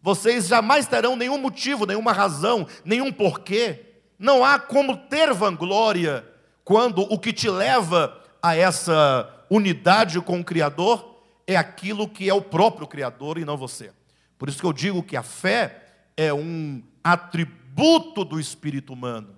[0.00, 3.84] vocês jamais terão nenhum motivo, nenhuma razão, nenhum porquê.
[4.18, 6.26] Não há como ter vanglória
[6.64, 12.32] quando o que te leva a essa unidade com o Criador é aquilo que é
[12.32, 13.92] o próprio Criador e não você.
[14.38, 15.81] Por isso que eu digo que a fé
[16.16, 19.34] é um atributo do espírito humano.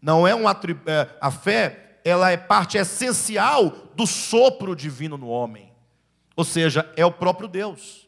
[0.00, 5.28] Não é um atributo, é, a fé, ela é parte essencial do sopro divino no
[5.28, 5.72] homem.
[6.36, 8.06] Ou seja, é o próprio Deus.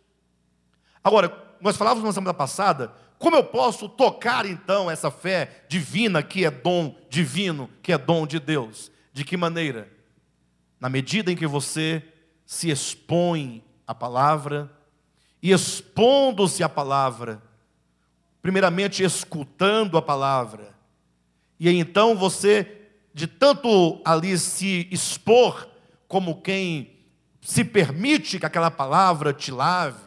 [1.03, 6.45] Agora, nós falávamos na semana passada, como eu posso tocar então essa fé divina que
[6.45, 8.93] é dom divino, que é dom de Deus?
[9.13, 9.91] De que maneira?
[10.79, 12.05] Na medida em que você
[12.47, 14.71] se expõe à palavra,
[15.43, 17.43] e expondo-se à palavra,
[18.49, 20.75] primeiramente escutando a palavra,
[21.61, 25.69] e então você, de tanto ali se expor,
[26.09, 26.97] como quem
[27.43, 30.01] se permite que aquela palavra te lave,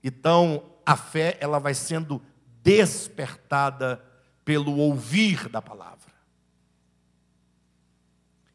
[0.00, 2.22] então a fé ela vai sendo
[2.62, 4.00] despertada
[4.44, 6.14] pelo ouvir da palavra.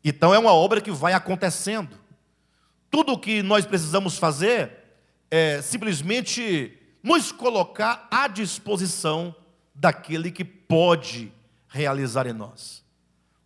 [0.02, 1.99] Então é uma obra que vai acontecendo.
[2.89, 4.71] Tudo o que nós precisamos fazer
[5.30, 9.35] é simplesmente nos colocar à disposição
[9.75, 11.31] daquele que pode
[11.67, 12.83] realizar em nós.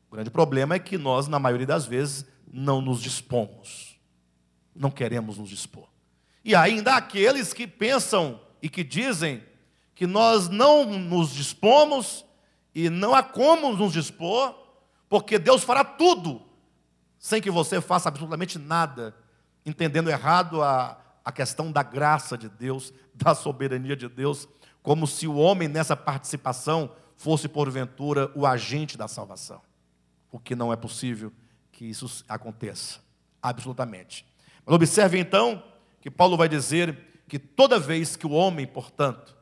[0.09, 3.99] O grande problema é que nós, na maioria das vezes, não nos dispomos,
[4.75, 5.89] não queremos nos dispor.
[6.45, 9.43] E ainda há aqueles que pensam e que dizem
[9.95, 12.23] que nós não nos dispomos
[12.73, 14.55] e não há como nos dispor,
[15.09, 16.41] porque Deus fará tudo
[17.17, 19.15] sem que você faça absolutamente nada,
[19.65, 24.47] entendendo errado a, a questão da graça de Deus, da soberania de Deus,
[24.81, 29.61] como se o homem nessa participação fosse porventura o agente da salvação.
[30.31, 31.33] O que não é possível
[31.69, 33.01] que isso aconteça,
[33.41, 34.25] absolutamente.
[34.65, 35.61] Mas observe então
[35.99, 39.35] que Paulo vai dizer que toda vez que o homem, portanto,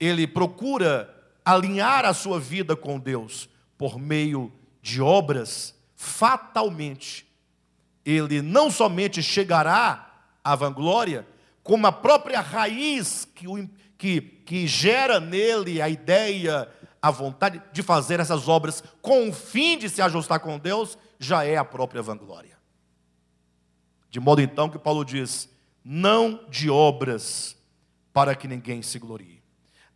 [0.00, 1.08] ele procura
[1.44, 7.24] alinhar a sua vida com Deus por meio de obras, fatalmente,
[8.04, 10.08] ele não somente chegará
[10.44, 11.26] a vanglória,
[11.62, 16.68] como a própria raiz que, o, que, que gera nele a ideia,
[17.00, 21.44] a vontade de fazer essas obras com o fim de se ajustar com Deus, já
[21.44, 22.58] é a própria vanglória.
[24.10, 25.48] De modo então que Paulo diz:
[25.84, 27.56] não de obras
[28.12, 29.42] para que ninguém se glorie.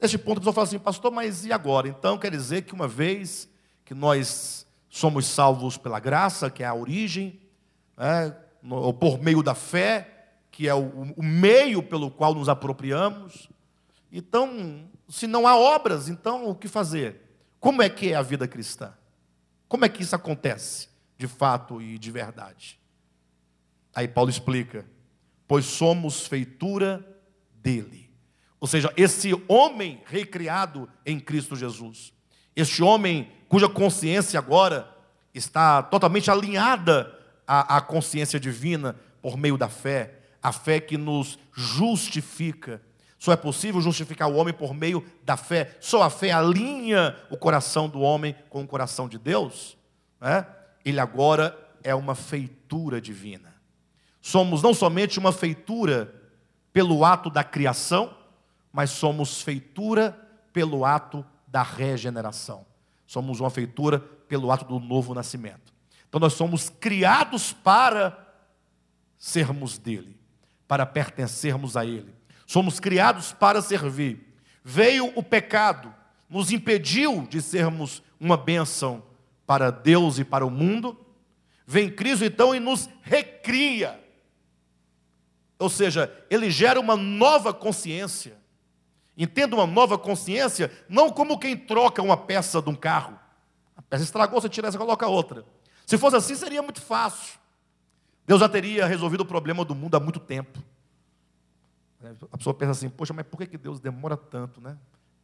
[0.01, 1.89] Neste ponto, a pessoa fala assim, pastor, mas e agora?
[1.89, 3.49] Então quer dizer que uma vez
[3.85, 7.41] que nós somos salvos pela graça, que é a origem,
[7.99, 8.33] é,
[8.69, 10.16] ou por meio da fé,
[10.57, 13.47] que é o, o meio pelo qual nos apropriamos.
[14.11, 17.21] Então, se não há obras, então o que fazer?
[17.61, 18.95] Como é que é a vida cristã?
[19.69, 20.89] Como é que isso acontece,
[21.19, 22.81] de fato e de verdade?
[23.95, 24.87] Aí Paulo explica:
[25.47, 27.07] pois somos feitura
[27.53, 28.11] dele.
[28.59, 32.15] Ou seja, esse homem recriado em Cristo Jesus,
[32.57, 34.91] este homem cuja consciência agora
[35.35, 37.15] está totalmente alinhada
[37.47, 40.16] à, à consciência divina por meio da fé,
[40.47, 42.81] a fé que nos justifica.
[43.19, 45.77] Só é possível justificar o homem por meio da fé.
[45.81, 49.77] Só a fé alinha o coração do homem com o coração de Deus.
[50.21, 50.47] Né?
[50.85, 53.57] Ele agora é uma feitura divina.
[54.23, 56.15] Somos não somente uma feitura
[56.73, 58.17] pelo ato da criação,
[58.73, 60.17] mas somos feitura
[60.53, 62.65] pelo ato da regeneração.
[63.05, 65.75] Somos uma feitura pelo ato do novo nascimento.
[66.09, 68.17] Então nós somos criados para
[69.19, 70.17] sermos dele,
[70.67, 72.15] para pertencermos a ele.
[72.47, 74.35] Somos criados para servir.
[74.63, 75.95] Veio o pecado,
[76.29, 79.03] nos impediu de sermos uma bênção
[79.47, 80.99] para Deus e para o mundo.
[81.67, 84.01] Vem Cristo então e nos recria.
[85.59, 88.37] Ou seja, ele gera uma nova consciência.
[89.17, 93.19] Entenda uma nova consciência, não como quem troca uma peça de um carro.
[93.75, 95.45] A peça estragou, você tira essa e coloca outra.
[95.87, 97.39] Se fosse assim, seria muito fácil.
[98.27, 100.63] Deus já teria resolvido o problema do mundo há muito tempo.
[102.31, 104.77] A pessoa pensa assim, poxa, mas por que Deus demora tanto, né?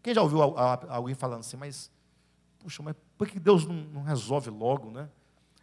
[0.02, 1.90] Quem já ouviu alguém falando assim, mas,
[2.58, 5.08] puxa, mas por que Deus não, resolve logo, né?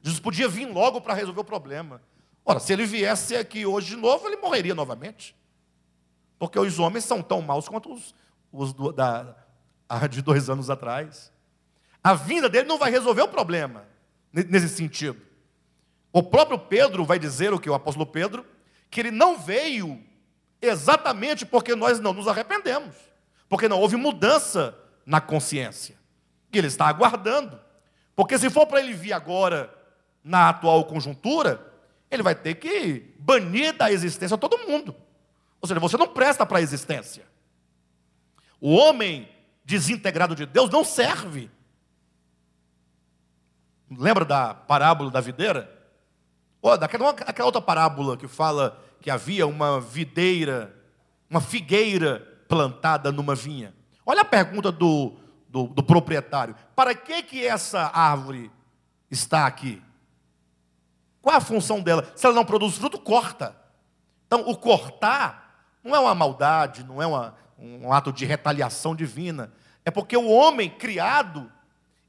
[0.02, 2.02] Jesus podia vir logo para resolver o problema.
[2.46, 5.36] Ora, se ele viesse aqui hoje de novo, ele morreria novamente.
[6.38, 8.16] Porque os homens são tão maus quanto os,
[8.52, 9.36] os do, da,
[10.10, 11.32] de dois anos atrás.
[12.02, 13.86] A vinda dele não vai resolver o problema
[14.32, 15.29] nesse sentido.
[16.12, 18.46] O próprio Pedro vai dizer o que o apóstolo Pedro,
[18.90, 20.02] que ele não veio
[20.62, 22.96] exatamente porque nós não nos arrependemos,
[23.48, 25.96] porque não houve mudança na consciência.
[26.52, 27.60] E ele está aguardando.
[28.16, 29.74] Porque se for para ele vir agora
[30.24, 31.66] na atual conjuntura,
[32.10, 34.96] ele vai ter que banir da existência todo mundo.
[35.62, 37.26] Ou seja, você não presta para a existência.
[38.60, 39.30] O homem
[39.64, 41.50] desintegrado de Deus não serve.
[43.90, 45.79] Lembra da parábola da videira?
[46.62, 50.76] Ou daquela aquela outra parábola que fala que havia uma videira,
[51.30, 53.74] uma figueira plantada numa vinha.
[54.06, 55.14] Olha a pergunta do,
[55.48, 58.52] do, do proprietário: para que, que essa árvore
[59.10, 59.82] está aqui?
[61.22, 62.12] Qual a função dela?
[62.16, 63.56] Se ela não produz fruto, corta.
[64.26, 69.52] Então, o cortar não é uma maldade, não é uma, um ato de retaliação divina.
[69.84, 71.52] É porque o homem criado,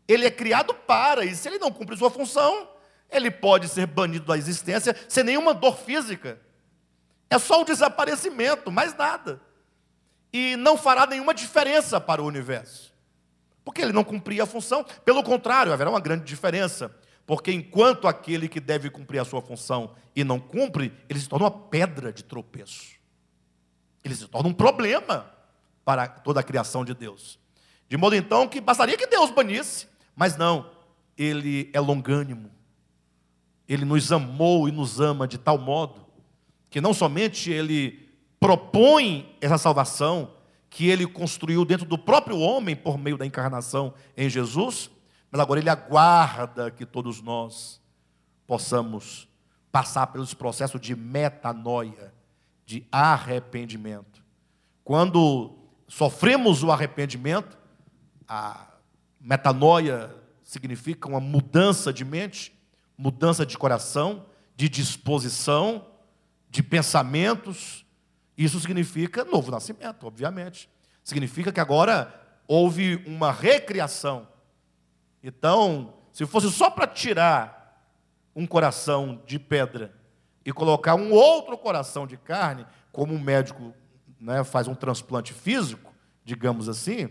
[0.06, 2.68] ele é criado para, e se ele não cumpre sua função,
[3.10, 6.40] ele pode ser banido da existência sem nenhuma dor física.
[7.28, 9.40] É só o desaparecimento, mais nada.
[10.32, 12.92] E não fará nenhuma diferença para o universo.
[13.64, 14.84] Porque ele não cumpria a função.
[15.04, 16.94] Pelo contrário, haverá uma grande diferença.
[17.26, 21.46] Porque enquanto aquele que deve cumprir a sua função e não cumpre, ele se torna
[21.46, 22.96] uma pedra de tropeço.
[24.04, 25.30] Ele se torna um problema
[25.84, 27.38] para toda a criação de Deus.
[27.88, 30.70] De modo então que bastaria que Deus banisse, mas não,
[31.16, 32.50] ele é longânimo.
[33.72, 36.04] Ele nos amou e nos ama de tal modo
[36.68, 38.08] que não somente ele
[38.40, 40.32] propõe essa salvação
[40.68, 44.90] que ele construiu dentro do próprio homem por meio da encarnação em Jesus,
[45.30, 47.80] mas agora ele aguarda que todos nós
[48.44, 49.28] possamos
[49.70, 52.12] passar pelos processos de metanoia,
[52.66, 54.20] de arrependimento.
[54.82, 55.56] Quando
[55.86, 57.56] sofremos o arrependimento,
[58.26, 58.66] a
[59.20, 62.52] metanoia significa uma mudança de mente,
[63.00, 65.86] mudança de coração, de disposição,
[66.50, 67.86] de pensamentos.
[68.36, 70.68] Isso significa novo nascimento, obviamente.
[71.02, 72.14] Significa que agora
[72.46, 74.28] houve uma recriação
[75.22, 77.84] então, se fosse só para tirar
[78.34, 79.94] um coração de pedra
[80.44, 83.74] e colocar um outro coração de carne, como um médico
[84.18, 85.92] né, faz um transplante físico,
[86.24, 87.10] digamos assim,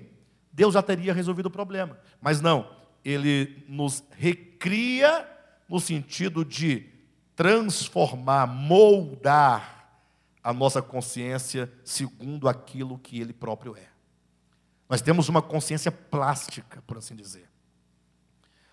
[0.51, 1.99] Deus já teria resolvido o problema.
[2.19, 2.71] Mas não,
[3.05, 5.27] ele nos recria
[5.69, 6.89] no sentido de
[7.35, 10.01] transformar, moldar
[10.43, 13.87] a nossa consciência segundo aquilo que ele próprio é.
[14.89, 17.47] Nós temos uma consciência plástica, por assim dizer.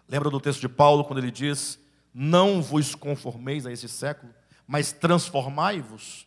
[0.09, 1.79] Lembra do texto de Paulo, quando ele diz:
[2.15, 4.33] Não vos conformeis a esse século,
[4.67, 6.27] mas transformai-vos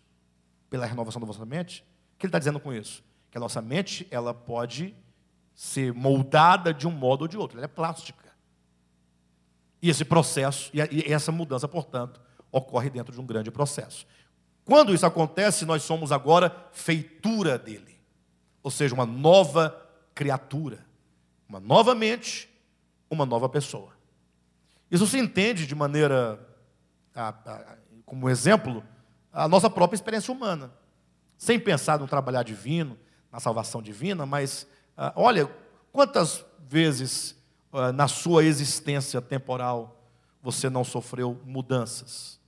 [0.69, 1.84] pela renovação da vossa mente?
[2.13, 3.03] O que ele está dizendo com isso?
[3.32, 4.95] Que a nossa mente ela pode
[5.55, 8.28] ser moldada de um modo ou de outro, ela é plástica.
[9.82, 12.21] E esse processo, e essa mudança, portanto,
[12.51, 14.05] ocorre dentro de um grande processo.
[14.65, 17.99] Quando isso acontece, nós somos agora feitura dele,
[18.61, 19.75] ou seja, uma nova
[20.13, 20.86] criatura,
[21.47, 22.49] uma nova mente,
[23.09, 23.93] uma nova pessoa.
[24.91, 26.39] Isso se entende de maneira,
[28.05, 28.84] como exemplo,
[29.32, 30.71] a nossa própria experiência humana.
[31.38, 32.97] Sem pensar no trabalhar divino,
[33.32, 34.67] na salvação divina, mas
[34.97, 35.49] ah, olha,
[35.91, 37.38] quantas vezes
[37.93, 39.95] na sua existência temporal
[40.41, 42.39] você não sofreu mudanças?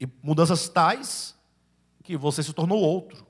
[0.00, 1.34] E mudanças tais
[2.02, 3.26] que você se tornou outro.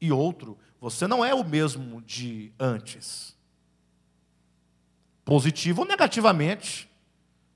[0.00, 3.36] E outro, você não é o mesmo de antes
[5.24, 6.90] positivo ou negativamente.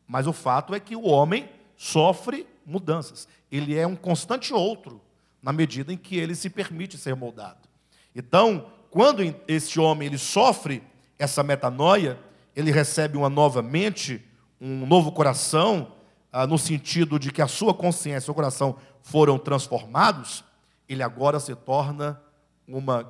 [0.07, 3.29] Mas o fato é que o homem sofre mudanças.
[3.51, 5.03] Ele é um constante outro,
[5.43, 7.69] na medida em que ele se permite ser moldado.
[8.15, 10.83] Então, quando esse homem ele sofre
[11.19, 12.19] essa metanoia,
[12.55, 14.25] ele recebe uma nova mente,
[14.61, 15.93] um novo coração,
[16.33, 20.45] ah, no sentido de que a sua consciência e o coração foram transformados,
[20.89, 22.21] ele agora se torna
[22.67, 23.09] uma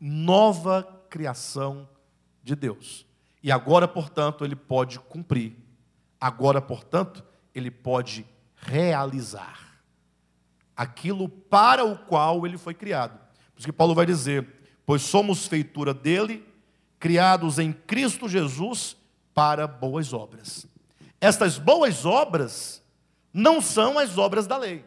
[0.00, 1.88] nova criação
[2.42, 3.06] de Deus.
[3.42, 5.56] E agora, portanto, ele pode cumprir.
[6.20, 7.24] Agora, portanto,
[7.54, 8.24] ele pode
[8.56, 9.80] realizar
[10.76, 13.18] aquilo para o qual ele foi criado.
[13.52, 14.46] Por isso que Paulo vai dizer:
[14.86, 16.44] Pois somos feitura dele,
[17.02, 18.96] criados em Cristo Jesus
[19.34, 20.68] para boas obras.
[21.20, 22.80] Estas boas obras
[23.34, 24.84] não são as obras da lei.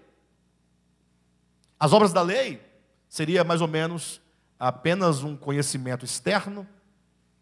[1.78, 2.66] As obras da lei
[3.10, 4.22] seria mais ou menos
[4.58, 6.66] apenas um conhecimento externo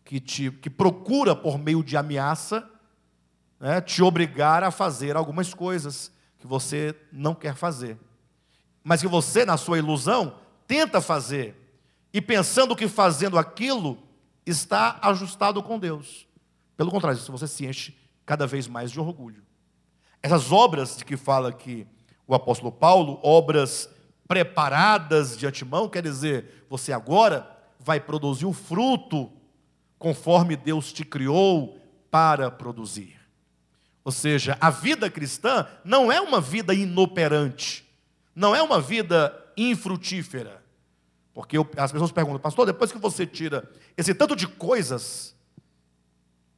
[0.03, 2.67] que, te, que procura, por meio de ameaça,
[3.59, 7.95] né, te obrigar a fazer algumas coisas que você não quer fazer.
[8.84, 11.55] Mas que você, na sua ilusão, tenta fazer.
[12.11, 14.11] E pensando que fazendo aquilo
[14.45, 16.27] está ajustado com Deus.
[16.75, 19.43] Pelo contrário, se você se enche cada vez mais de orgulho.
[20.21, 21.85] Essas obras de que fala aqui
[22.25, 23.89] o apóstolo Paulo, obras
[24.27, 29.31] preparadas de antemão, quer dizer, você agora vai produzir o fruto
[29.99, 31.77] conforme Deus te criou
[32.09, 33.19] para produzir.
[34.03, 37.85] Ou seja, a vida cristã não é uma vida inoperante,
[38.35, 40.62] não é uma vida infrutífera.
[41.34, 45.36] Porque eu, as pessoas perguntam, pastor, depois que você tira esse tanto de coisas,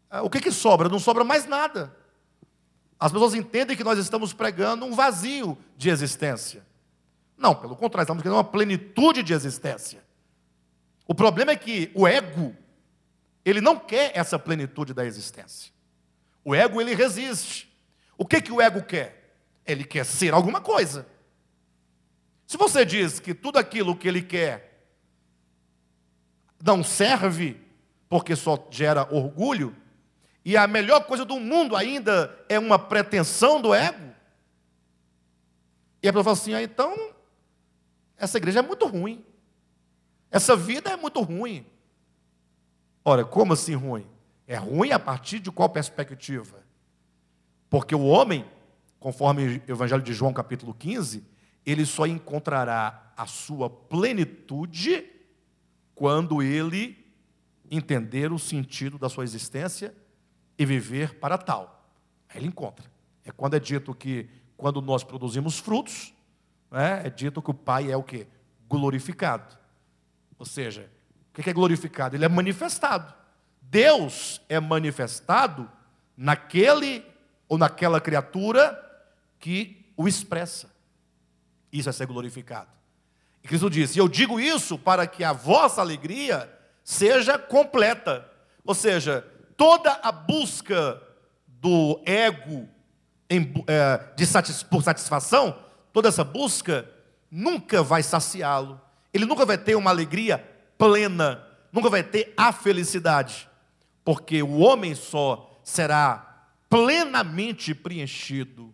[0.10, 0.90] ah, o que, que sobra?
[0.90, 1.96] Não sobra mais nada.
[3.00, 6.66] As pessoas entendem que nós estamos pregando um vazio de existência.
[7.38, 10.04] Não, pelo contrário, estamos querendo uma plenitude de existência.
[11.08, 12.56] O problema é que o ego,
[13.44, 15.72] ele não quer essa plenitude da existência.
[16.44, 17.74] O ego, ele resiste.
[18.18, 19.36] O que, que o ego quer?
[19.66, 21.06] Ele quer ser alguma coisa.
[22.48, 24.88] Se você diz que tudo aquilo que ele quer
[26.64, 27.60] não serve,
[28.08, 29.76] porque só gera orgulho,
[30.44, 34.14] e a melhor coisa do mundo ainda é uma pretensão do ego,
[36.02, 37.14] e a pessoa fala assim: ah, então,
[38.18, 39.26] essa igreja é muito ruim,
[40.30, 41.66] essa vida é muito ruim.
[43.04, 44.08] Ora, como assim ruim?
[44.48, 46.64] É ruim a partir de qual perspectiva?
[47.70, 48.46] Porque o homem,
[49.00, 51.24] conforme o Evangelho de João, capítulo 15,
[51.66, 55.06] ele só encontrará a sua plenitude
[55.94, 57.04] quando ele
[57.72, 59.96] entender o sentido da sua existência
[60.58, 61.90] e viver para tal.
[62.30, 62.86] Aí ele encontra.
[63.24, 66.14] É quando é dito que quando nós produzimos frutos,
[66.70, 68.28] né, é dito que o Pai é o que?
[68.68, 69.58] Glorificado.
[70.38, 70.90] Ou seja,
[71.32, 72.16] o que é glorificado?
[72.16, 73.14] Ele é manifestado.
[73.62, 75.70] Deus é manifestado
[76.16, 77.04] naquele
[77.48, 78.82] ou naquela criatura
[79.40, 80.75] que o expressa.
[81.78, 82.70] Isso é ser glorificado.
[83.44, 86.50] E Cristo disse: Eu digo isso para que a vossa alegria
[86.86, 88.26] seja completa.
[88.64, 91.02] Ou seja, toda a busca
[91.48, 92.68] do ego
[93.30, 95.60] em, é, de satis, por satisfação,
[95.92, 96.90] toda essa busca
[97.30, 98.80] nunca vai saciá-lo.
[99.14, 100.38] Ele nunca vai ter uma alegria
[100.78, 103.50] plena, nunca vai ter a felicidade,
[104.04, 108.74] porque o homem só será plenamente preenchido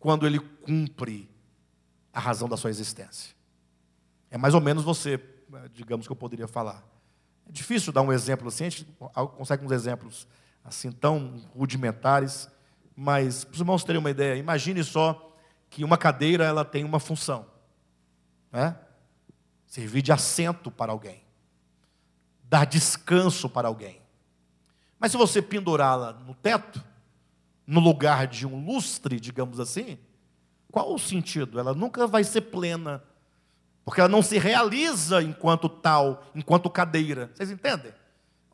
[0.00, 1.35] quando ele cumpre
[2.16, 3.36] a razão da sua existência.
[4.30, 5.22] É mais ou menos você,
[5.74, 6.82] digamos que eu poderia falar.
[7.46, 8.86] É difícil dar um exemplo assim, a gente
[9.36, 10.26] consegue uns exemplos
[10.64, 12.48] assim tão rudimentares,
[12.96, 15.36] mas para os irmãos terem uma ideia, imagine só
[15.68, 17.44] que uma cadeira ela tem uma função,
[18.50, 18.78] né?
[19.66, 21.22] servir de assento para alguém,
[22.44, 24.00] dar descanso para alguém.
[24.98, 26.82] Mas se você pendurá-la no teto,
[27.66, 29.98] no lugar de um lustre, digamos assim,
[30.76, 31.58] qual o sentido?
[31.58, 33.02] Ela nunca vai ser plena,
[33.82, 37.30] porque ela não se realiza enquanto tal, enquanto cadeira.
[37.32, 37.94] Vocês entendem?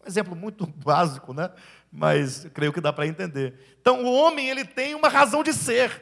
[0.01, 1.51] Um exemplo muito básico, né?
[1.91, 3.77] Mas creio que dá para entender.
[3.81, 6.01] Então, o homem ele tem uma razão de ser.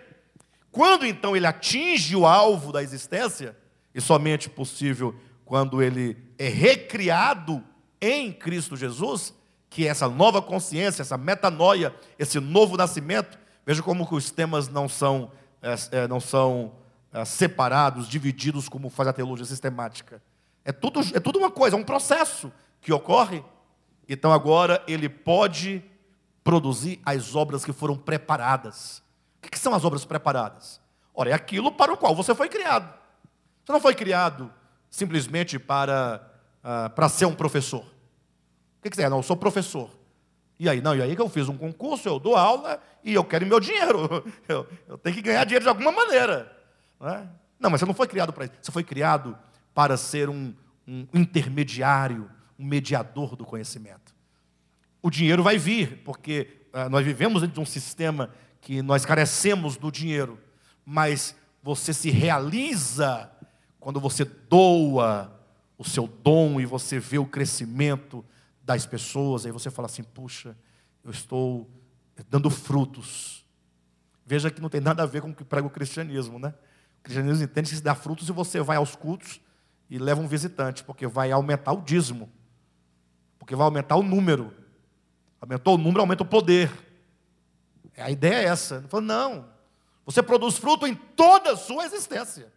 [0.71, 3.57] Quando então ele atinge o alvo da existência,
[3.95, 7.65] e somente possível quando ele é recriado
[7.99, 9.33] em Cristo Jesus,
[9.71, 13.39] que é essa nova consciência, essa metanoia, esse novo nascimento.
[13.65, 15.33] Veja como que os temas não são,
[15.63, 16.73] é, é, não são
[17.13, 20.23] é, separados, divididos, como faz a teologia sistemática.
[20.65, 23.45] É tudo, é tudo uma coisa, é um processo que ocorre.
[24.09, 25.83] Então agora ele pode
[26.43, 29.03] produzir as obras que foram preparadas.
[29.39, 30.81] O que são as obras preparadas?
[31.15, 32.93] Ora, é aquilo para o qual você foi criado.
[33.65, 34.53] Você não foi criado
[34.91, 36.21] simplesmente para,
[36.65, 37.83] uh, para ser um professor.
[37.83, 39.09] O que, que você é?
[39.09, 39.91] Não, eu sou professor.
[40.61, 43.25] E aí, não, e aí que eu fiz um concurso, eu dou aula e eu
[43.25, 44.23] quero meu dinheiro.
[44.47, 46.55] Eu, eu tenho que ganhar dinheiro de alguma maneira.
[47.01, 47.27] Não, é?
[47.59, 48.53] não mas você não foi criado para isso.
[48.61, 49.39] Você foi criado
[49.73, 50.53] para ser um,
[50.87, 54.15] um intermediário, um mediador do conhecimento.
[55.01, 58.29] O dinheiro vai vir, porque uh, nós vivemos dentro de um sistema
[58.61, 60.39] que nós carecemos do dinheiro,
[60.85, 63.33] mas você se realiza
[63.79, 65.41] quando você doa
[65.79, 68.23] o seu dom e você vê o crescimento
[68.75, 70.57] das pessoas, aí você fala assim: puxa,
[71.05, 71.69] eu estou
[72.29, 73.45] dando frutos.
[74.25, 76.55] Veja que não tem nada a ver com o que prega o cristianismo, né?
[77.01, 79.41] O cristianismo entende que se dá frutos e você vai aos cultos
[79.89, 82.31] e leva um visitante, porque vai aumentar o dízimo,
[83.39, 84.55] porque vai aumentar o número.
[85.41, 86.71] Aumentou o número, aumenta o poder.
[87.97, 88.83] A ideia é essa.
[88.89, 89.49] Falou, não,
[90.05, 92.53] você produz fruto em toda a sua existência.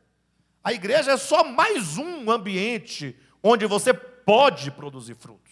[0.64, 5.43] A igreja é só mais um ambiente onde você pode produzir frutos.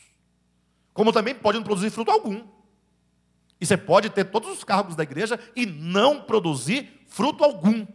[0.93, 2.45] Como também pode não produzir fruto algum.
[3.59, 7.85] E você pode ter todos os cargos da igreja e não produzir fruto algum.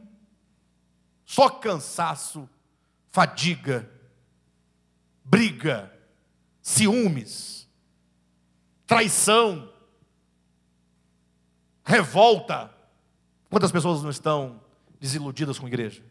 [1.25, 2.49] Só cansaço,
[3.09, 3.91] fadiga,
[5.25, 5.93] briga,
[6.63, 7.69] ciúmes,
[8.87, 9.69] traição,
[11.85, 12.73] revolta.
[13.51, 14.61] Quantas pessoas não estão
[15.01, 16.05] desiludidas com a igreja?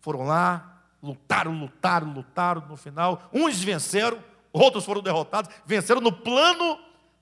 [0.00, 4.22] Foram lá, lutaram, lutaram, lutaram, no final, uns venceram,
[4.52, 6.78] outros foram derrotados, venceram no plano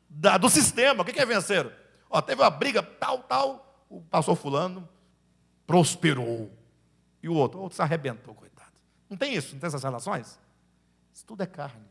[0.08, 1.02] da, do sistema.
[1.02, 1.70] O que é vencer?
[2.08, 4.88] Ó, teve uma briga, tal, tal, o pastor fulano
[5.66, 6.50] prosperou.
[7.22, 8.72] E o outro, o outro se arrebentou, coitado.
[9.08, 10.38] Não tem isso, não tem essas relações?
[11.12, 11.84] Isso tudo é carne.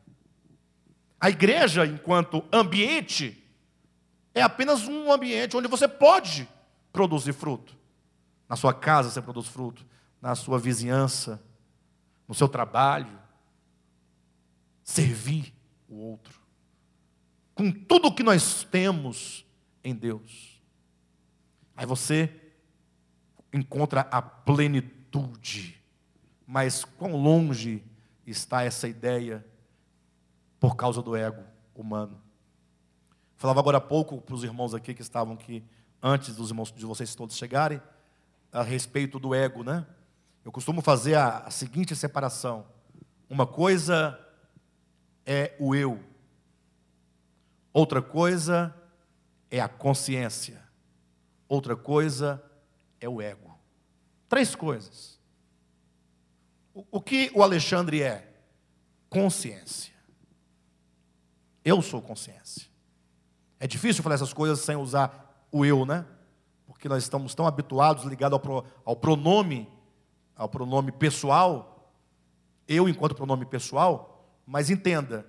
[1.20, 3.44] A igreja, enquanto ambiente,
[4.34, 6.48] é apenas um ambiente onde você pode
[6.92, 7.78] produzir fruto.
[8.48, 9.86] Na sua casa você produz fruto,
[10.22, 11.42] na sua vizinhança,
[12.28, 13.20] no seu trabalho,
[14.90, 15.54] servir
[15.88, 16.42] o outro.
[17.54, 19.46] Com tudo que nós temos
[19.84, 20.60] em Deus.
[21.78, 22.34] Aí você
[23.54, 25.80] encontra a plenitude.
[26.46, 27.84] Mas quão longe
[28.26, 29.46] está essa ideia
[30.60, 31.44] por causa do ego
[31.76, 32.20] humano?
[33.38, 35.64] Falava agora há pouco para os irmãos aqui que estavam aqui
[36.02, 37.80] antes dos irmãos de vocês todos chegarem
[38.52, 39.86] a respeito do ego, né?
[40.44, 42.66] Eu costumo fazer a, a seguinte separação:
[43.30, 44.20] uma coisa
[45.32, 46.03] é o eu,
[47.71, 48.75] outra coisa
[49.51, 50.59] é a consciência,
[51.47, 52.43] outra coisa
[52.99, 53.55] é o ego.
[54.27, 55.19] Três coisas.
[56.73, 58.41] O, que o Alexandre é?
[59.07, 59.93] Consciência.
[61.63, 62.67] Eu sou consciência.
[63.59, 66.05] É difícil falar essas coisas sem usar o eu, né?
[66.65, 69.67] Porque nós estamos tão habituados, ligados ao, pro, ao pronome
[70.39, 71.93] ao pronome pessoal,
[72.65, 74.18] eu enquanto pronome pessoal,
[74.50, 75.28] mas entenda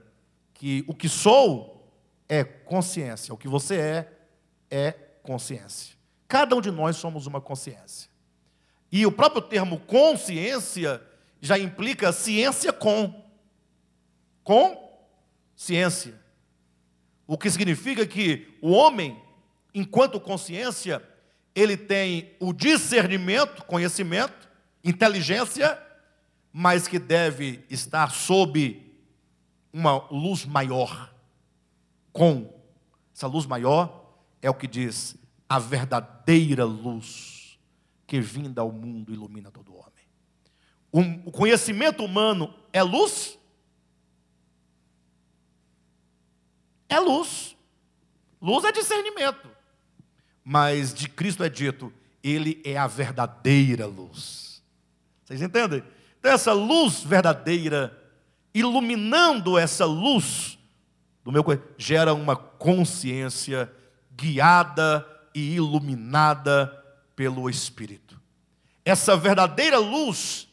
[0.55, 1.87] que o que sou
[2.27, 4.13] é consciência, o que você é
[4.71, 4.93] é
[5.23, 5.95] consciência.
[6.27, 8.09] Cada um de nós somos uma consciência.
[8.91, 11.03] E o próprio termo consciência
[11.39, 13.23] já implica ciência com.
[14.43, 14.91] Com
[15.55, 16.19] ciência.
[17.27, 19.23] O que significa que o homem,
[19.75, 21.07] enquanto consciência,
[21.55, 24.49] ele tem o discernimento, conhecimento,
[24.83, 25.79] inteligência,
[26.51, 28.90] mas que deve estar sob
[29.73, 31.13] uma luz maior.
[32.13, 32.53] Com
[33.15, 35.17] essa luz maior é o que diz
[35.49, 37.59] a verdadeira luz
[38.07, 41.21] que vinda ao mundo ilumina todo homem.
[41.25, 43.39] O conhecimento humano é luz?
[46.89, 47.57] É luz.
[48.41, 49.49] Luz é discernimento.
[50.43, 51.93] Mas de Cristo é dito,
[52.23, 54.63] ele é a verdadeira luz.
[55.25, 55.85] Vocês entendem?
[56.19, 57.97] Então, essa luz verdadeira,
[58.55, 60.59] iluminando essa luz
[61.25, 61.45] do meu
[61.77, 63.71] gera uma consciência
[64.17, 66.67] guiada e iluminada
[67.15, 68.21] pelo Espírito.
[68.85, 70.49] Essa verdadeira luz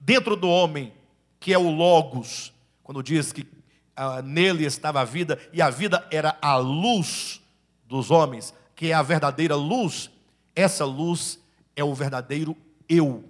[0.00, 0.92] dentro do homem,
[1.38, 3.46] que é o Logos, quando diz que
[3.94, 7.40] ah, nele estava a vida e a vida era a luz
[7.86, 10.10] dos homens, que é a verdadeira luz,
[10.54, 11.38] essa luz
[11.76, 12.56] é o verdadeiro
[12.88, 13.24] eu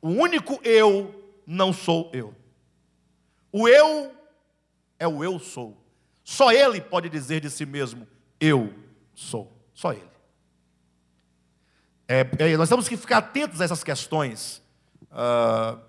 [0.00, 1.17] o único eu
[1.48, 2.34] não sou eu.
[3.50, 4.14] O eu
[4.98, 5.82] é o eu sou.
[6.22, 8.06] Só ele pode dizer de si mesmo:
[8.38, 8.74] eu
[9.14, 9.50] sou.
[9.72, 10.10] Só ele.
[12.06, 14.62] É, é, nós temos que ficar atentos a essas questões.
[15.04, 15.80] Uh,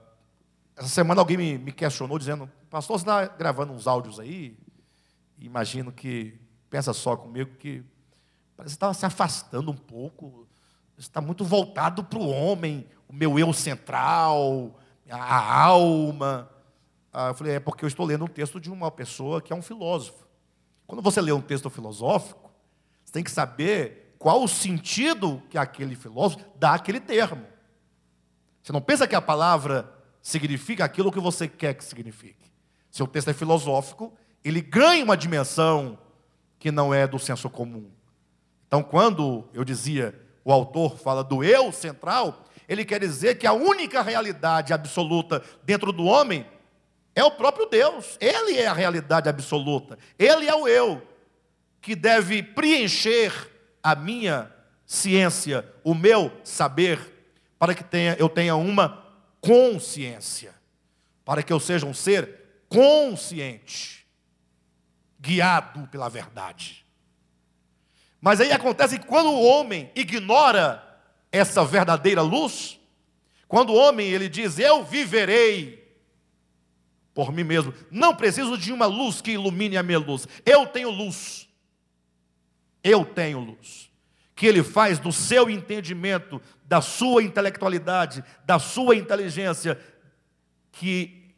[0.77, 4.57] essa semana alguém me, me, questionou dizendo: Pastor, você está gravando uns áudios aí?
[5.37, 6.39] Imagino que,
[6.69, 7.83] pensa só comigo, que
[8.55, 10.47] parece que estava se afastando um pouco.
[10.97, 14.77] Está muito voltado para o homem, o meu eu central,
[15.09, 16.49] a alma.
[17.11, 19.55] Ah, eu falei, é porque eu estou lendo um texto de uma pessoa que é
[19.55, 20.27] um filósofo.
[20.85, 22.51] Quando você lê um texto filosófico,
[23.03, 27.45] você tem que saber qual o sentido que aquele filósofo dá àquele termo.
[28.61, 29.91] Você não pensa que a palavra
[30.21, 32.51] significa aquilo que você quer que signifique.
[32.91, 35.97] Se o texto é filosófico, ele ganha uma dimensão
[36.57, 37.89] que não é do senso comum.
[38.67, 43.51] Então, quando eu dizia, o autor fala do eu central, ele quer dizer que a
[43.51, 46.45] única realidade absoluta dentro do homem
[47.15, 48.15] é o próprio Deus.
[48.21, 49.97] Ele é a realidade absoluta.
[50.19, 51.01] Ele é o eu
[51.81, 53.33] que deve preencher
[53.81, 54.53] a minha
[54.85, 56.99] ciência, o meu saber,
[57.57, 59.03] para que tenha, eu tenha uma
[59.41, 60.53] consciência,
[61.25, 64.05] para que eu seja um ser consciente,
[65.19, 66.85] guiado pela verdade.
[68.21, 70.88] Mas aí acontece que quando o homem ignora
[71.31, 72.79] essa verdadeira luz,
[73.47, 75.79] quando o homem ele diz eu viverei
[77.13, 80.25] por mim mesmo, não preciso de uma luz que ilumine a minha luz.
[80.45, 81.49] Eu tenho luz.
[82.81, 83.91] Eu tenho luz.
[84.33, 89.77] Que ele faz do seu entendimento, da sua intelectualidade, da sua inteligência
[90.71, 91.35] que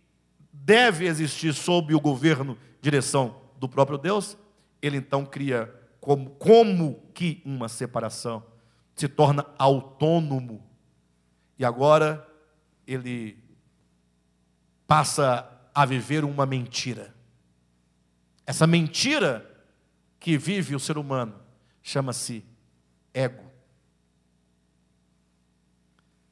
[0.53, 4.37] deve existir sob o governo, direção do próprio Deus,
[4.81, 8.43] ele então cria como, como que uma separação,
[9.01, 10.63] se torna autônomo.
[11.57, 12.27] E agora
[12.85, 13.35] ele
[14.85, 17.15] passa a viver uma mentira.
[18.45, 19.49] Essa mentira
[20.19, 21.33] que vive o ser humano
[21.81, 22.45] chama-se
[23.11, 23.41] ego.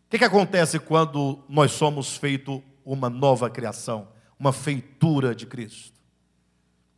[0.05, 5.99] O que, que acontece quando nós somos feito uma nova criação, uma feitura de Cristo?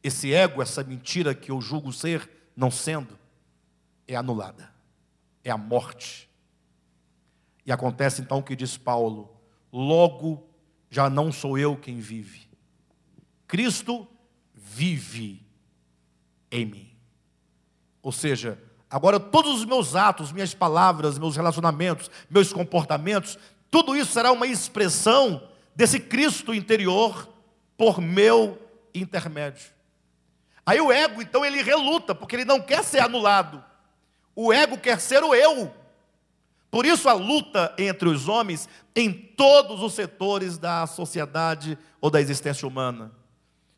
[0.03, 3.17] Esse ego, essa mentira que eu julgo ser, não sendo,
[4.05, 4.70] é anulada,
[5.43, 6.29] é a morte.
[7.65, 9.35] E acontece então o que diz Paulo:
[9.71, 10.47] logo
[10.89, 12.47] já não sou eu quem vive,
[13.47, 14.07] Cristo
[14.53, 15.45] vive
[16.51, 16.91] em mim.
[18.01, 23.37] Ou seja, agora todos os meus atos, minhas palavras, meus relacionamentos, meus comportamentos,
[23.69, 27.29] tudo isso será uma expressão desse Cristo interior
[27.77, 28.59] por meu
[28.93, 29.71] intermédio.
[30.65, 33.63] Aí o ego, então, ele reluta, porque ele não quer ser anulado.
[34.43, 35.71] O ego quer ser o eu.
[36.71, 42.19] Por isso a luta entre os homens em todos os setores da sociedade ou da
[42.19, 43.11] existência humana.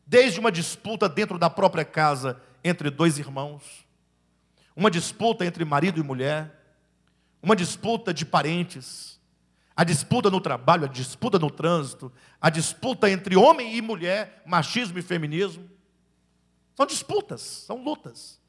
[0.06, 3.62] Desde uma disputa dentro da própria casa entre dois irmãos,
[4.74, 6.50] uma disputa entre marido e mulher,
[7.42, 9.20] uma disputa de parentes,
[9.76, 12.10] a disputa no trabalho, a disputa no trânsito,
[12.40, 15.68] a disputa entre homem e mulher, machismo e feminismo.
[16.74, 18.40] São disputas, são lutas.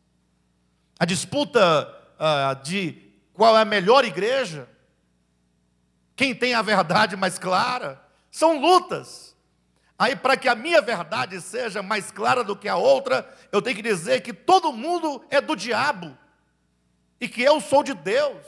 [0.98, 3.02] A disputa uh, de
[3.34, 4.68] qual é a melhor igreja,
[6.16, 8.02] quem tem a verdade mais clara,
[8.32, 9.36] são lutas.
[9.98, 13.76] Aí, para que a minha verdade seja mais clara do que a outra, eu tenho
[13.76, 16.18] que dizer que todo mundo é do diabo
[17.20, 18.46] e que eu sou de Deus.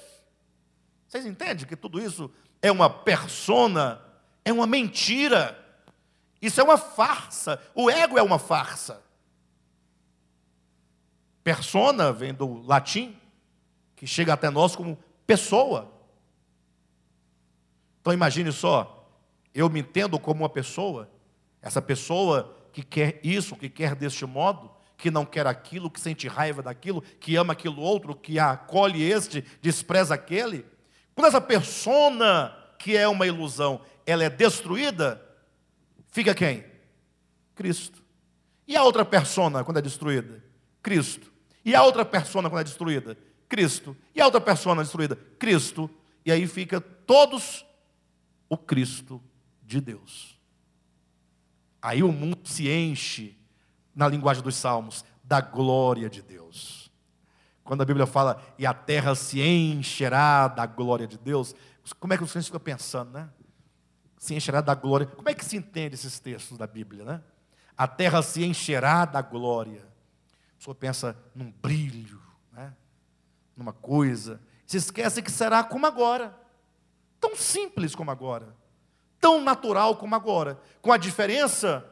[1.07, 2.30] Vocês entendem que tudo isso
[2.61, 4.01] é uma persona,
[4.43, 5.57] é uma mentira,
[6.41, 7.61] isso é uma farsa.
[7.74, 9.01] O ego é uma farsa.
[11.43, 13.18] Persona vem do latim,
[13.98, 15.91] que chega até nós como pessoa.
[18.00, 19.12] Então imagine só,
[19.54, 21.10] eu me entendo como uma pessoa,
[21.62, 26.28] essa pessoa que quer isso, que quer deste modo, que não quer aquilo, que sente
[26.28, 30.66] raiva daquilo, que ama aquilo outro, que acolhe este, despreza aquele.
[31.14, 35.22] Quando essa persona, que é uma ilusão, ela é destruída,
[36.08, 36.64] fica quem?
[37.56, 38.04] Cristo.
[38.68, 40.43] E a outra persona, quando é destruída?
[40.84, 41.32] Cristo.
[41.66, 43.18] E a outra persona quando é destruída?
[43.48, 43.95] Cristo.
[44.14, 45.16] E a outra persona destruída?
[45.39, 45.89] Cristo.
[46.26, 47.66] E aí fica todos
[48.50, 49.22] o Cristo
[49.64, 50.38] de Deus.
[51.82, 53.38] Aí o mundo se enche,
[53.95, 56.91] na linguagem dos Salmos, da glória de Deus.
[57.64, 61.54] Quando a Bíblia fala, e a terra se encherá da glória de Deus,
[62.00, 63.30] como é que você fica pensando, né?
[64.18, 65.06] Se encherá da glória.
[65.06, 67.22] Como é que se entende esses textos da Bíblia, né?
[67.78, 69.82] A terra se encherá da glória.
[70.54, 72.26] A pessoa pensa num brilho?
[73.58, 76.38] Numa coisa, se esquece que será como agora,
[77.20, 78.55] tão simples como agora,
[79.20, 81.84] tão natural como agora, com a diferença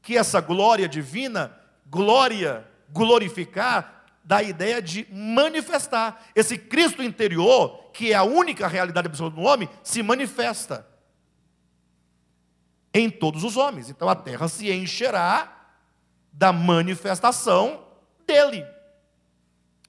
[0.00, 6.22] que essa glória divina, glória, glorificar, dá a ideia de manifestar.
[6.34, 10.86] Esse Cristo interior, que é a única realidade absoluta do homem, se manifesta
[12.94, 13.90] em todos os homens.
[13.90, 15.72] Então a terra se encherá
[16.32, 17.84] da manifestação
[18.26, 18.64] dele.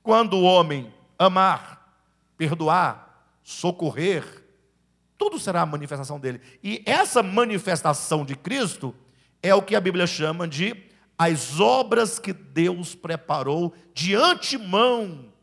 [0.02, 1.94] Quando o homem amar,
[2.38, 4.46] perdoar, socorrer,
[5.18, 6.42] tudo será a manifestação dele.
[6.64, 8.96] E essa manifestação de Cristo
[9.44, 15.34] é o que a Bíblia chama de as obras que Deus preparou de antemão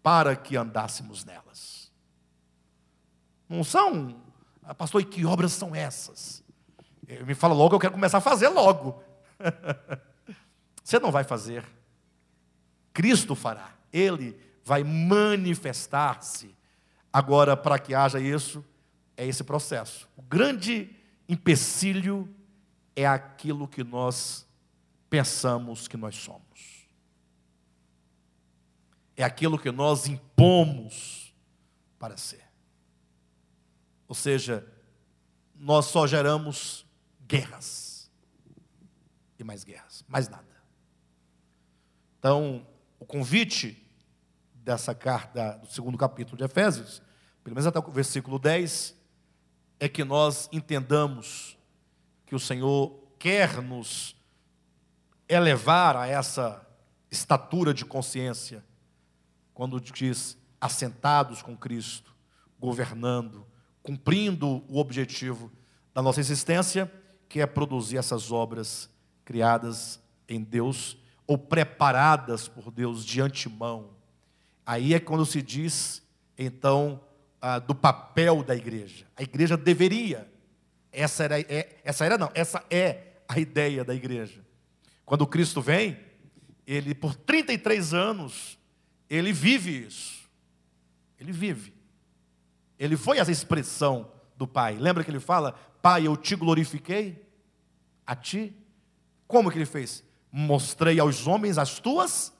[0.00, 1.90] para que andássemos nelas.
[3.48, 4.22] Não são,
[4.62, 6.44] ah, pastor, e que obras são essas?
[7.24, 9.02] Me fala logo, eu quero começar a fazer logo.
[10.82, 11.64] Você não vai fazer.
[12.92, 13.70] Cristo fará.
[13.92, 16.52] Ele vai manifestar-se.
[17.12, 18.64] Agora, para que haja isso,
[19.16, 20.08] é esse processo.
[20.16, 20.90] O grande
[21.28, 22.28] empecilho
[22.96, 24.44] é aquilo que nós
[25.08, 26.88] pensamos que nós somos.
[29.16, 31.32] É aquilo que nós impomos
[31.96, 32.44] para ser.
[34.08, 34.66] Ou seja,
[35.54, 36.84] nós só geramos
[37.24, 38.10] guerras.
[39.38, 40.44] E mais guerras, mais nada.
[42.18, 42.66] Então,
[42.98, 43.85] o convite
[44.66, 47.00] dessa carta, do segundo capítulo de Efésios,
[47.44, 48.96] pelo menos até o versículo 10,
[49.78, 51.56] é que nós entendamos
[52.26, 54.16] que o Senhor quer nos
[55.28, 56.66] elevar a essa
[57.08, 58.64] estatura de consciência,
[59.54, 62.12] quando diz assentados com Cristo,
[62.58, 63.46] governando,
[63.84, 65.52] cumprindo o objetivo
[65.94, 66.92] da nossa existência,
[67.28, 68.90] que é produzir essas obras
[69.24, 73.95] criadas em Deus ou preparadas por Deus de antemão.
[74.66, 76.02] Aí é quando se diz,
[76.36, 77.00] então,
[77.40, 79.06] ah, do papel da igreja.
[79.16, 80.28] A igreja deveria,
[80.90, 84.44] essa era, é, essa era não, essa é a ideia da igreja.
[85.04, 85.96] Quando Cristo vem,
[86.66, 88.58] ele por 33 anos,
[89.08, 90.28] ele vive isso.
[91.18, 91.72] Ele vive.
[92.78, 94.76] Ele foi essa expressão do Pai.
[94.76, 97.24] Lembra que ele fala: Pai, eu te glorifiquei
[98.04, 98.52] a ti?
[99.28, 100.02] Como que ele fez?
[100.30, 102.32] Mostrei aos homens as tuas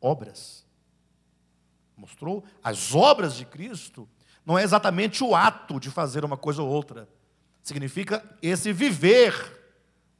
[0.00, 0.65] obras.
[1.96, 4.08] Mostrou as obras de Cristo.
[4.44, 7.08] Não é exatamente o ato de fazer uma coisa ou outra.
[7.62, 9.56] Significa esse viver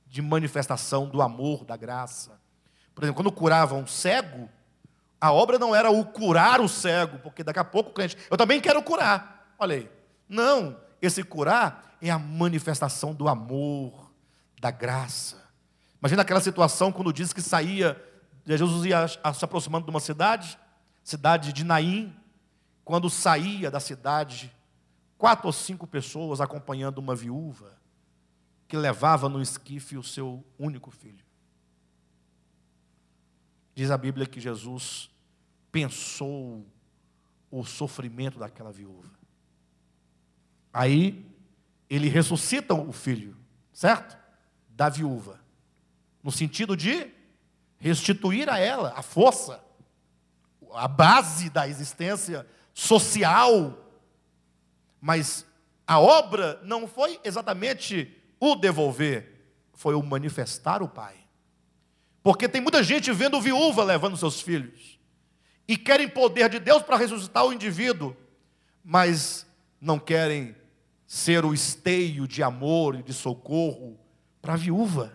[0.07, 2.41] de manifestação do amor, da graça.
[2.95, 4.49] Por exemplo, quando curavam um cego,
[5.21, 8.37] a obra não era o curar o cego, porque daqui a pouco o crente, eu
[8.37, 9.55] também quero curar.
[9.59, 9.91] Olha aí.
[10.29, 14.11] Não, esse curar é a manifestação do amor,
[14.61, 15.45] da graça.
[16.01, 18.03] Imagina aquela situação quando diz que saía,
[18.45, 20.59] Jesus ia se aproximando de uma cidade,
[21.07, 22.13] cidade de Naim,
[22.85, 24.53] quando saía da cidade,
[25.17, 27.79] quatro ou cinco pessoas acompanhando uma viúva
[28.67, 31.25] que levava no esquife o seu único filho.
[33.73, 35.09] Diz a Bíblia que Jesus
[35.71, 36.67] pensou
[37.53, 39.09] o sofrimento daquela viúva.
[40.73, 41.25] Aí
[41.89, 43.37] ele ressuscita o filho,
[43.73, 44.19] certo?
[44.71, 45.41] Da viúva.
[46.21, 47.13] No sentido de
[47.79, 49.65] restituir a ela a força,
[50.77, 53.77] a base da existência social.
[55.01, 55.47] Mas
[55.87, 59.33] a obra não foi exatamente o devolver,
[59.73, 61.15] foi o manifestar o Pai.
[62.23, 64.99] Porque tem muita gente vendo viúva levando seus filhos
[65.69, 68.17] e querem poder de Deus para ressuscitar o indivíduo,
[68.85, 69.47] mas
[69.81, 70.55] não querem
[71.07, 73.99] ser o esteio de amor e de socorro
[74.43, 75.13] para a viúva.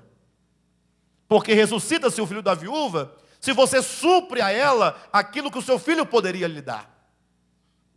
[1.28, 5.77] Porque ressuscita-se o filho da viúva se você supre a ela aquilo que o seu
[5.77, 6.89] filho poderia lhe dar.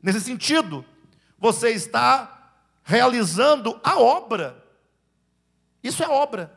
[0.03, 0.84] Nesse sentido,
[1.38, 4.64] você está realizando a obra
[5.84, 6.51] isso é obra.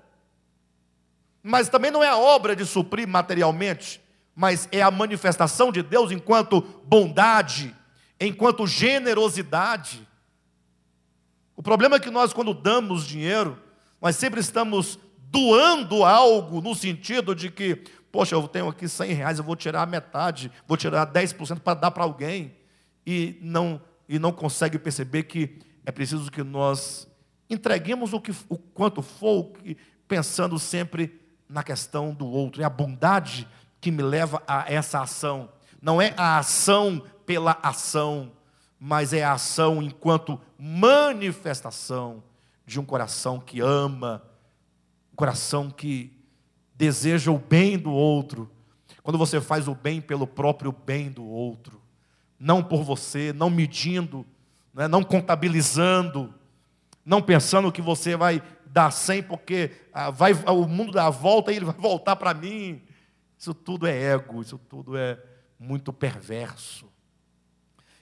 [1.44, 4.02] Mas também não é a obra de suprir materialmente,
[4.34, 7.76] mas é a manifestação de Deus enquanto bondade,
[8.20, 10.08] enquanto generosidade.
[11.58, 13.62] O problema é que nós, quando damos dinheiro,
[14.02, 14.98] nós sempre estamos
[15.30, 19.86] doando algo no sentido de que, poxa, eu tenho aqui 100 reais, eu vou tirar
[19.88, 22.56] metade, vou tirar 10% para dar para alguém,
[23.06, 27.08] e não, e não consegue perceber que é preciso que nós
[27.50, 29.54] Entreguemos o, que, o quanto for,
[30.08, 32.62] pensando sempre na questão do outro.
[32.62, 33.48] É a bondade
[33.80, 35.50] que me leva a essa ação.
[35.82, 38.34] Não é a ação pela ação,
[38.78, 42.22] mas é a ação enquanto manifestação
[42.66, 44.22] de um coração que ama,
[45.14, 46.17] um coração que
[46.78, 48.50] deseja o bem do outro.
[49.02, 51.82] Quando você faz o bem pelo próprio bem do outro,
[52.40, 54.26] não por você, não medindo,
[54.74, 55.04] não é?
[55.04, 56.34] contabilizando,
[57.04, 61.52] não pensando que você vai dar 100 porque ah, vai, o mundo dá a volta
[61.52, 62.82] e ele vai voltar para mim.
[63.38, 65.18] Isso tudo é ego, isso tudo é
[65.60, 66.86] muito perverso.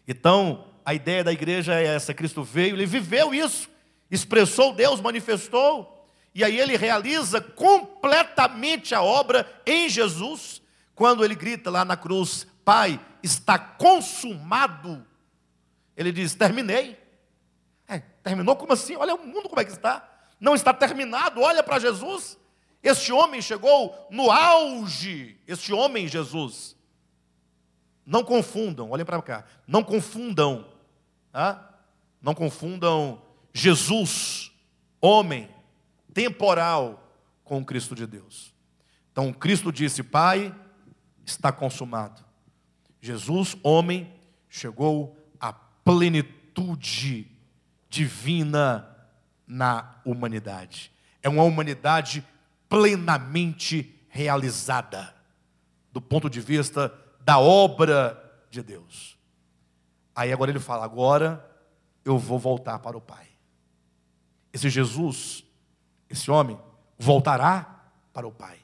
[0.07, 3.69] Então, a ideia da igreja é essa: Cristo veio, ele viveu isso,
[4.09, 5.94] expressou Deus, manifestou,
[6.35, 10.61] e aí ele realiza completamente a obra em Jesus,
[10.93, 15.07] quando ele grita lá na cruz: Pai, está consumado.
[15.95, 16.99] Ele diz: Terminei.
[17.87, 18.97] É, terminou como assim?
[18.97, 20.05] Olha o mundo como é que está.
[20.37, 21.39] não está terminado.
[21.39, 22.37] Olha para Jesus.
[22.83, 25.39] Este homem chegou no auge.
[25.47, 26.75] Este homem, Jesus.
[28.05, 29.45] Não confundam, olhem para cá.
[29.65, 30.67] Não confundam.
[31.31, 31.73] Tá?
[32.21, 33.21] Não confundam
[33.53, 34.51] Jesus,
[34.99, 35.49] homem,
[36.15, 37.11] temporal,
[37.43, 38.55] com o Cristo de Deus.
[39.11, 40.55] Então, Cristo disse: Pai,
[41.23, 42.23] está consumado.
[42.99, 44.11] Jesus, homem,
[44.49, 47.29] chegou à plenitude
[47.89, 48.89] divina
[49.45, 50.91] na humanidade.
[51.21, 52.25] É uma humanidade
[52.67, 55.13] plenamente realizada,
[55.91, 59.17] do ponto de vista da obra de Deus.
[60.15, 61.45] Aí agora ele fala: agora
[62.05, 63.27] eu vou voltar para o Pai.
[64.53, 65.44] Esse Jesus,
[66.09, 66.59] esse homem,
[66.97, 68.57] voltará para o Pai.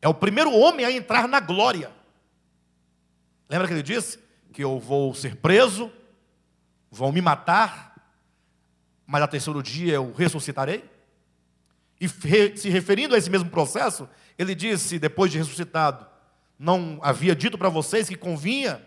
[0.00, 1.90] É o primeiro homem a entrar na glória.
[3.48, 4.18] Lembra que ele disse
[4.52, 5.90] que eu vou ser preso,
[6.90, 7.94] vão me matar,
[9.06, 10.88] mas a terceiro dia eu ressuscitarei?
[12.00, 16.06] E se referindo a esse mesmo processo, ele disse, depois de ressuscitado,
[16.58, 18.84] não havia dito para vocês que convinha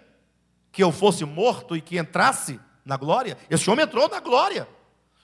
[0.72, 3.38] que eu fosse morto e que entrasse na glória?
[3.50, 4.68] Esse homem entrou na glória.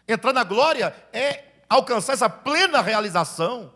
[0.08, 3.74] Entrar na glória é alcançar essa plena realização.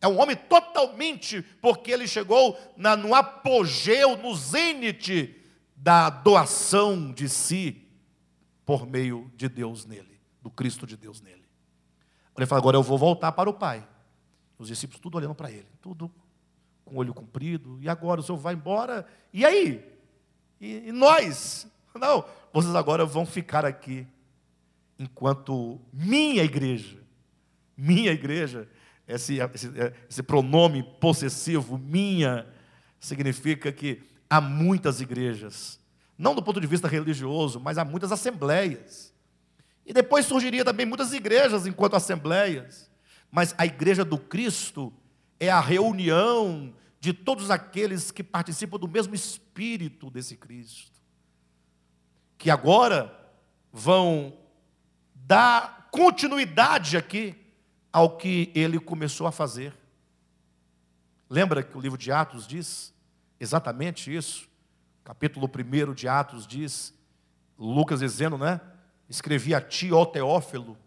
[0.00, 5.34] É um homem totalmente, porque ele chegou na, no apogeu, no zênite
[5.74, 7.84] da doação de si
[8.64, 11.44] por meio de Deus nele, do Cristo de Deus nele.
[12.36, 13.86] Ele fala: agora eu vou voltar para o Pai.
[14.58, 16.10] Os discípulos tudo olhando para ele, tudo
[16.84, 17.78] com o olho comprido.
[17.80, 19.06] E agora o senhor vai embora?
[19.32, 19.84] E aí?
[20.60, 21.66] E, e nós?
[21.94, 24.06] Não, vocês agora vão ficar aqui
[24.98, 26.98] enquanto minha igreja,
[27.76, 28.68] minha igreja,
[29.06, 29.70] esse, esse,
[30.08, 32.46] esse pronome possessivo, minha,
[32.98, 35.78] significa que há muitas igrejas,
[36.18, 39.14] não do ponto de vista religioso, mas há muitas assembleias.
[39.86, 42.90] E depois surgiria também muitas igrejas enquanto assembleias,
[43.30, 44.92] mas a igreja do Cristo
[45.38, 51.00] é a reunião de todos aqueles que participam do mesmo espírito desse Cristo,
[52.36, 53.14] que agora
[53.72, 54.36] vão
[55.28, 57.36] dar continuidade aqui
[57.92, 59.74] ao que ele começou a fazer.
[61.28, 62.94] Lembra que o livro de Atos diz
[63.38, 64.48] exatamente isso?
[65.04, 66.94] Capítulo 1 de Atos diz,
[67.58, 68.58] Lucas dizendo, né?
[69.06, 70.78] Escrevi a ti, ó Teófilo,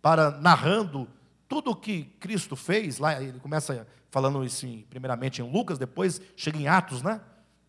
[0.00, 1.08] para narrando
[1.48, 6.58] tudo o que Cristo fez, lá ele começa falando isso primeiramente em Lucas, depois chega
[6.58, 7.20] em Atos, né?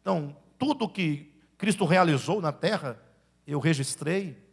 [0.02, 3.02] Então, tudo o que Cristo realizou na terra,
[3.48, 4.46] eu registrei.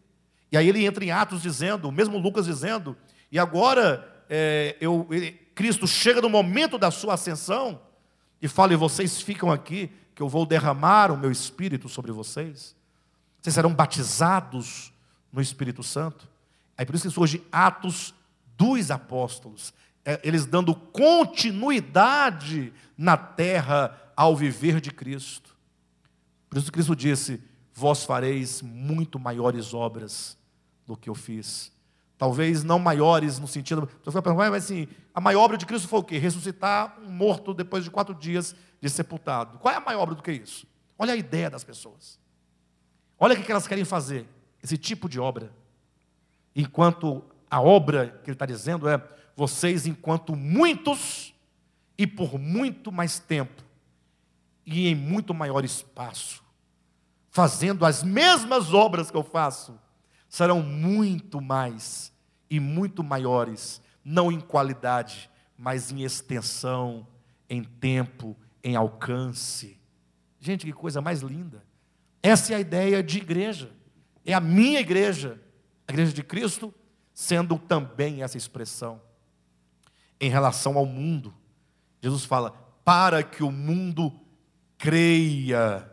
[0.51, 2.97] E aí ele entra em Atos dizendo, o mesmo Lucas dizendo,
[3.31, 7.81] e agora é, eu, ele, Cristo chega no momento da sua ascensão
[8.41, 12.77] e fala: e vocês ficam aqui, que eu vou derramar o meu espírito sobre vocês.
[13.41, 14.93] Vocês serão batizados
[15.33, 16.29] no Espírito Santo.
[16.79, 18.15] Aí por isso que surge Atos
[18.57, 19.75] dos apóstolos,
[20.05, 25.57] é, eles dando continuidade na terra ao viver de Cristo.
[26.49, 27.43] Por isso Cristo disse:
[27.75, 30.39] Vós fareis muito maiores obras
[30.87, 31.73] do que eu fiz.
[32.17, 33.89] Talvez não maiores no sentido.
[34.07, 36.17] Mas assim, a maior obra de Cristo foi o quê?
[36.17, 39.59] Ressuscitar um morto depois de quatro dias de sepultado.
[39.59, 40.67] Qual é a maior obra do que isso?
[40.97, 42.21] Olha a ideia das pessoas.
[43.19, 44.25] Olha o que elas querem fazer.
[44.63, 45.53] Esse tipo de obra.
[46.55, 49.03] Enquanto a obra que ele está dizendo é:
[49.35, 51.35] vocês, enquanto muitos,
[51.99, 53.65] e por muito mais tempo,
[54.65, 56.44] e em muito maior espaço,
[57.35, 59.77] fazendo as mesmas obras que eu faço,
[60.29, 62.13] serão muito mais
[62.49, 65.29] e muito maiores, não em qualidade,
[65.59, 67.05] mas em extensão,
[67.51, 69.77] em tempo, em alcance.
[70.39, 71.65] Gente, que coisa mais linda.
[72.23, 73.73] Essa é a ideia de igreja.
[74.25, 75.43] É a minha igreja,
[75.89, 76.73] a igreja de Cristo,
[77.13, 79.03] sendo também essa expressão
[80.21, 81.35] em relação ao mundo.
[82.01, 82.53] Jesus fala:
[82.85, 84.13] para que o mundo
[84.79, 85.91] creia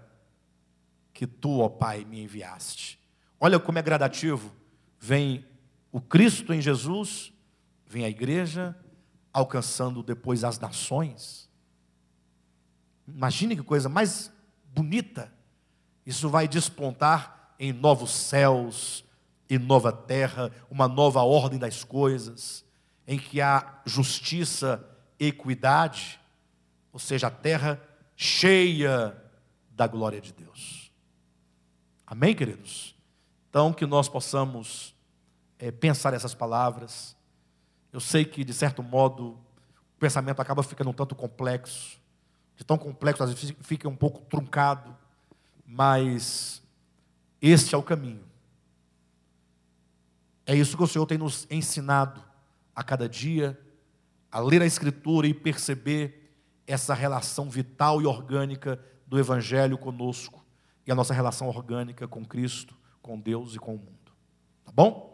[1.21, 2.99] que tu, ó Pai, me enviaste.
[3.39, 4.51] Olha como é gradativo.
[4.99, 5.45] Vem
[5.91, 7.31] o Cristo em Jesus,
[7.85, 8.75] vem a igreja,
[9.31, 11.47] alcançando depois as nações.
[13.07, 14.33] Imagine que coisa mais
[14.73, 15.31] bonita.
[16.07, 19.05] Isso vai despontar em novos céus,
[19.47, 22.65] e nova terra, uma nova ordem das coisas,
[23.05, 24.83] em que há justiça
[25.19, 26.19] equidade,
[26.91, 27.79] ou seja, a terra
[28.15, 29.15] cheia
[29.69, 30.80] da glória de Deus.
[32.11, 32.93] Amém, queridos?
[33.49, 34.93] Então, que nós possamos
[35.57, 37.15] é, pensar essas palavras.
[37.93, 39.39] Eu sei que, de certo modo,
[39.95, 41.97] o pensamento acaba ficando um tanto complexo,
[42.57, 44.93] de tão complexo, às vezes fica um pouco truncado,
[45.65, 46.61] mas
[47.41, 48.25] este é o caminho
[50.45, 52.21] É isso que o Senhor tem nos ensinado
[52.75, 53.57] a cada dia,
[54.29, 56.29] a ler a Escritura e perceber
[56.67, 60.40] essa relação vital e orgânica do Evangelho conosco
[60.91, 64.11] a nossa relação orgânica com Cristo, com Deus e com o mundo.
[64.65, 65.10] Tá bom?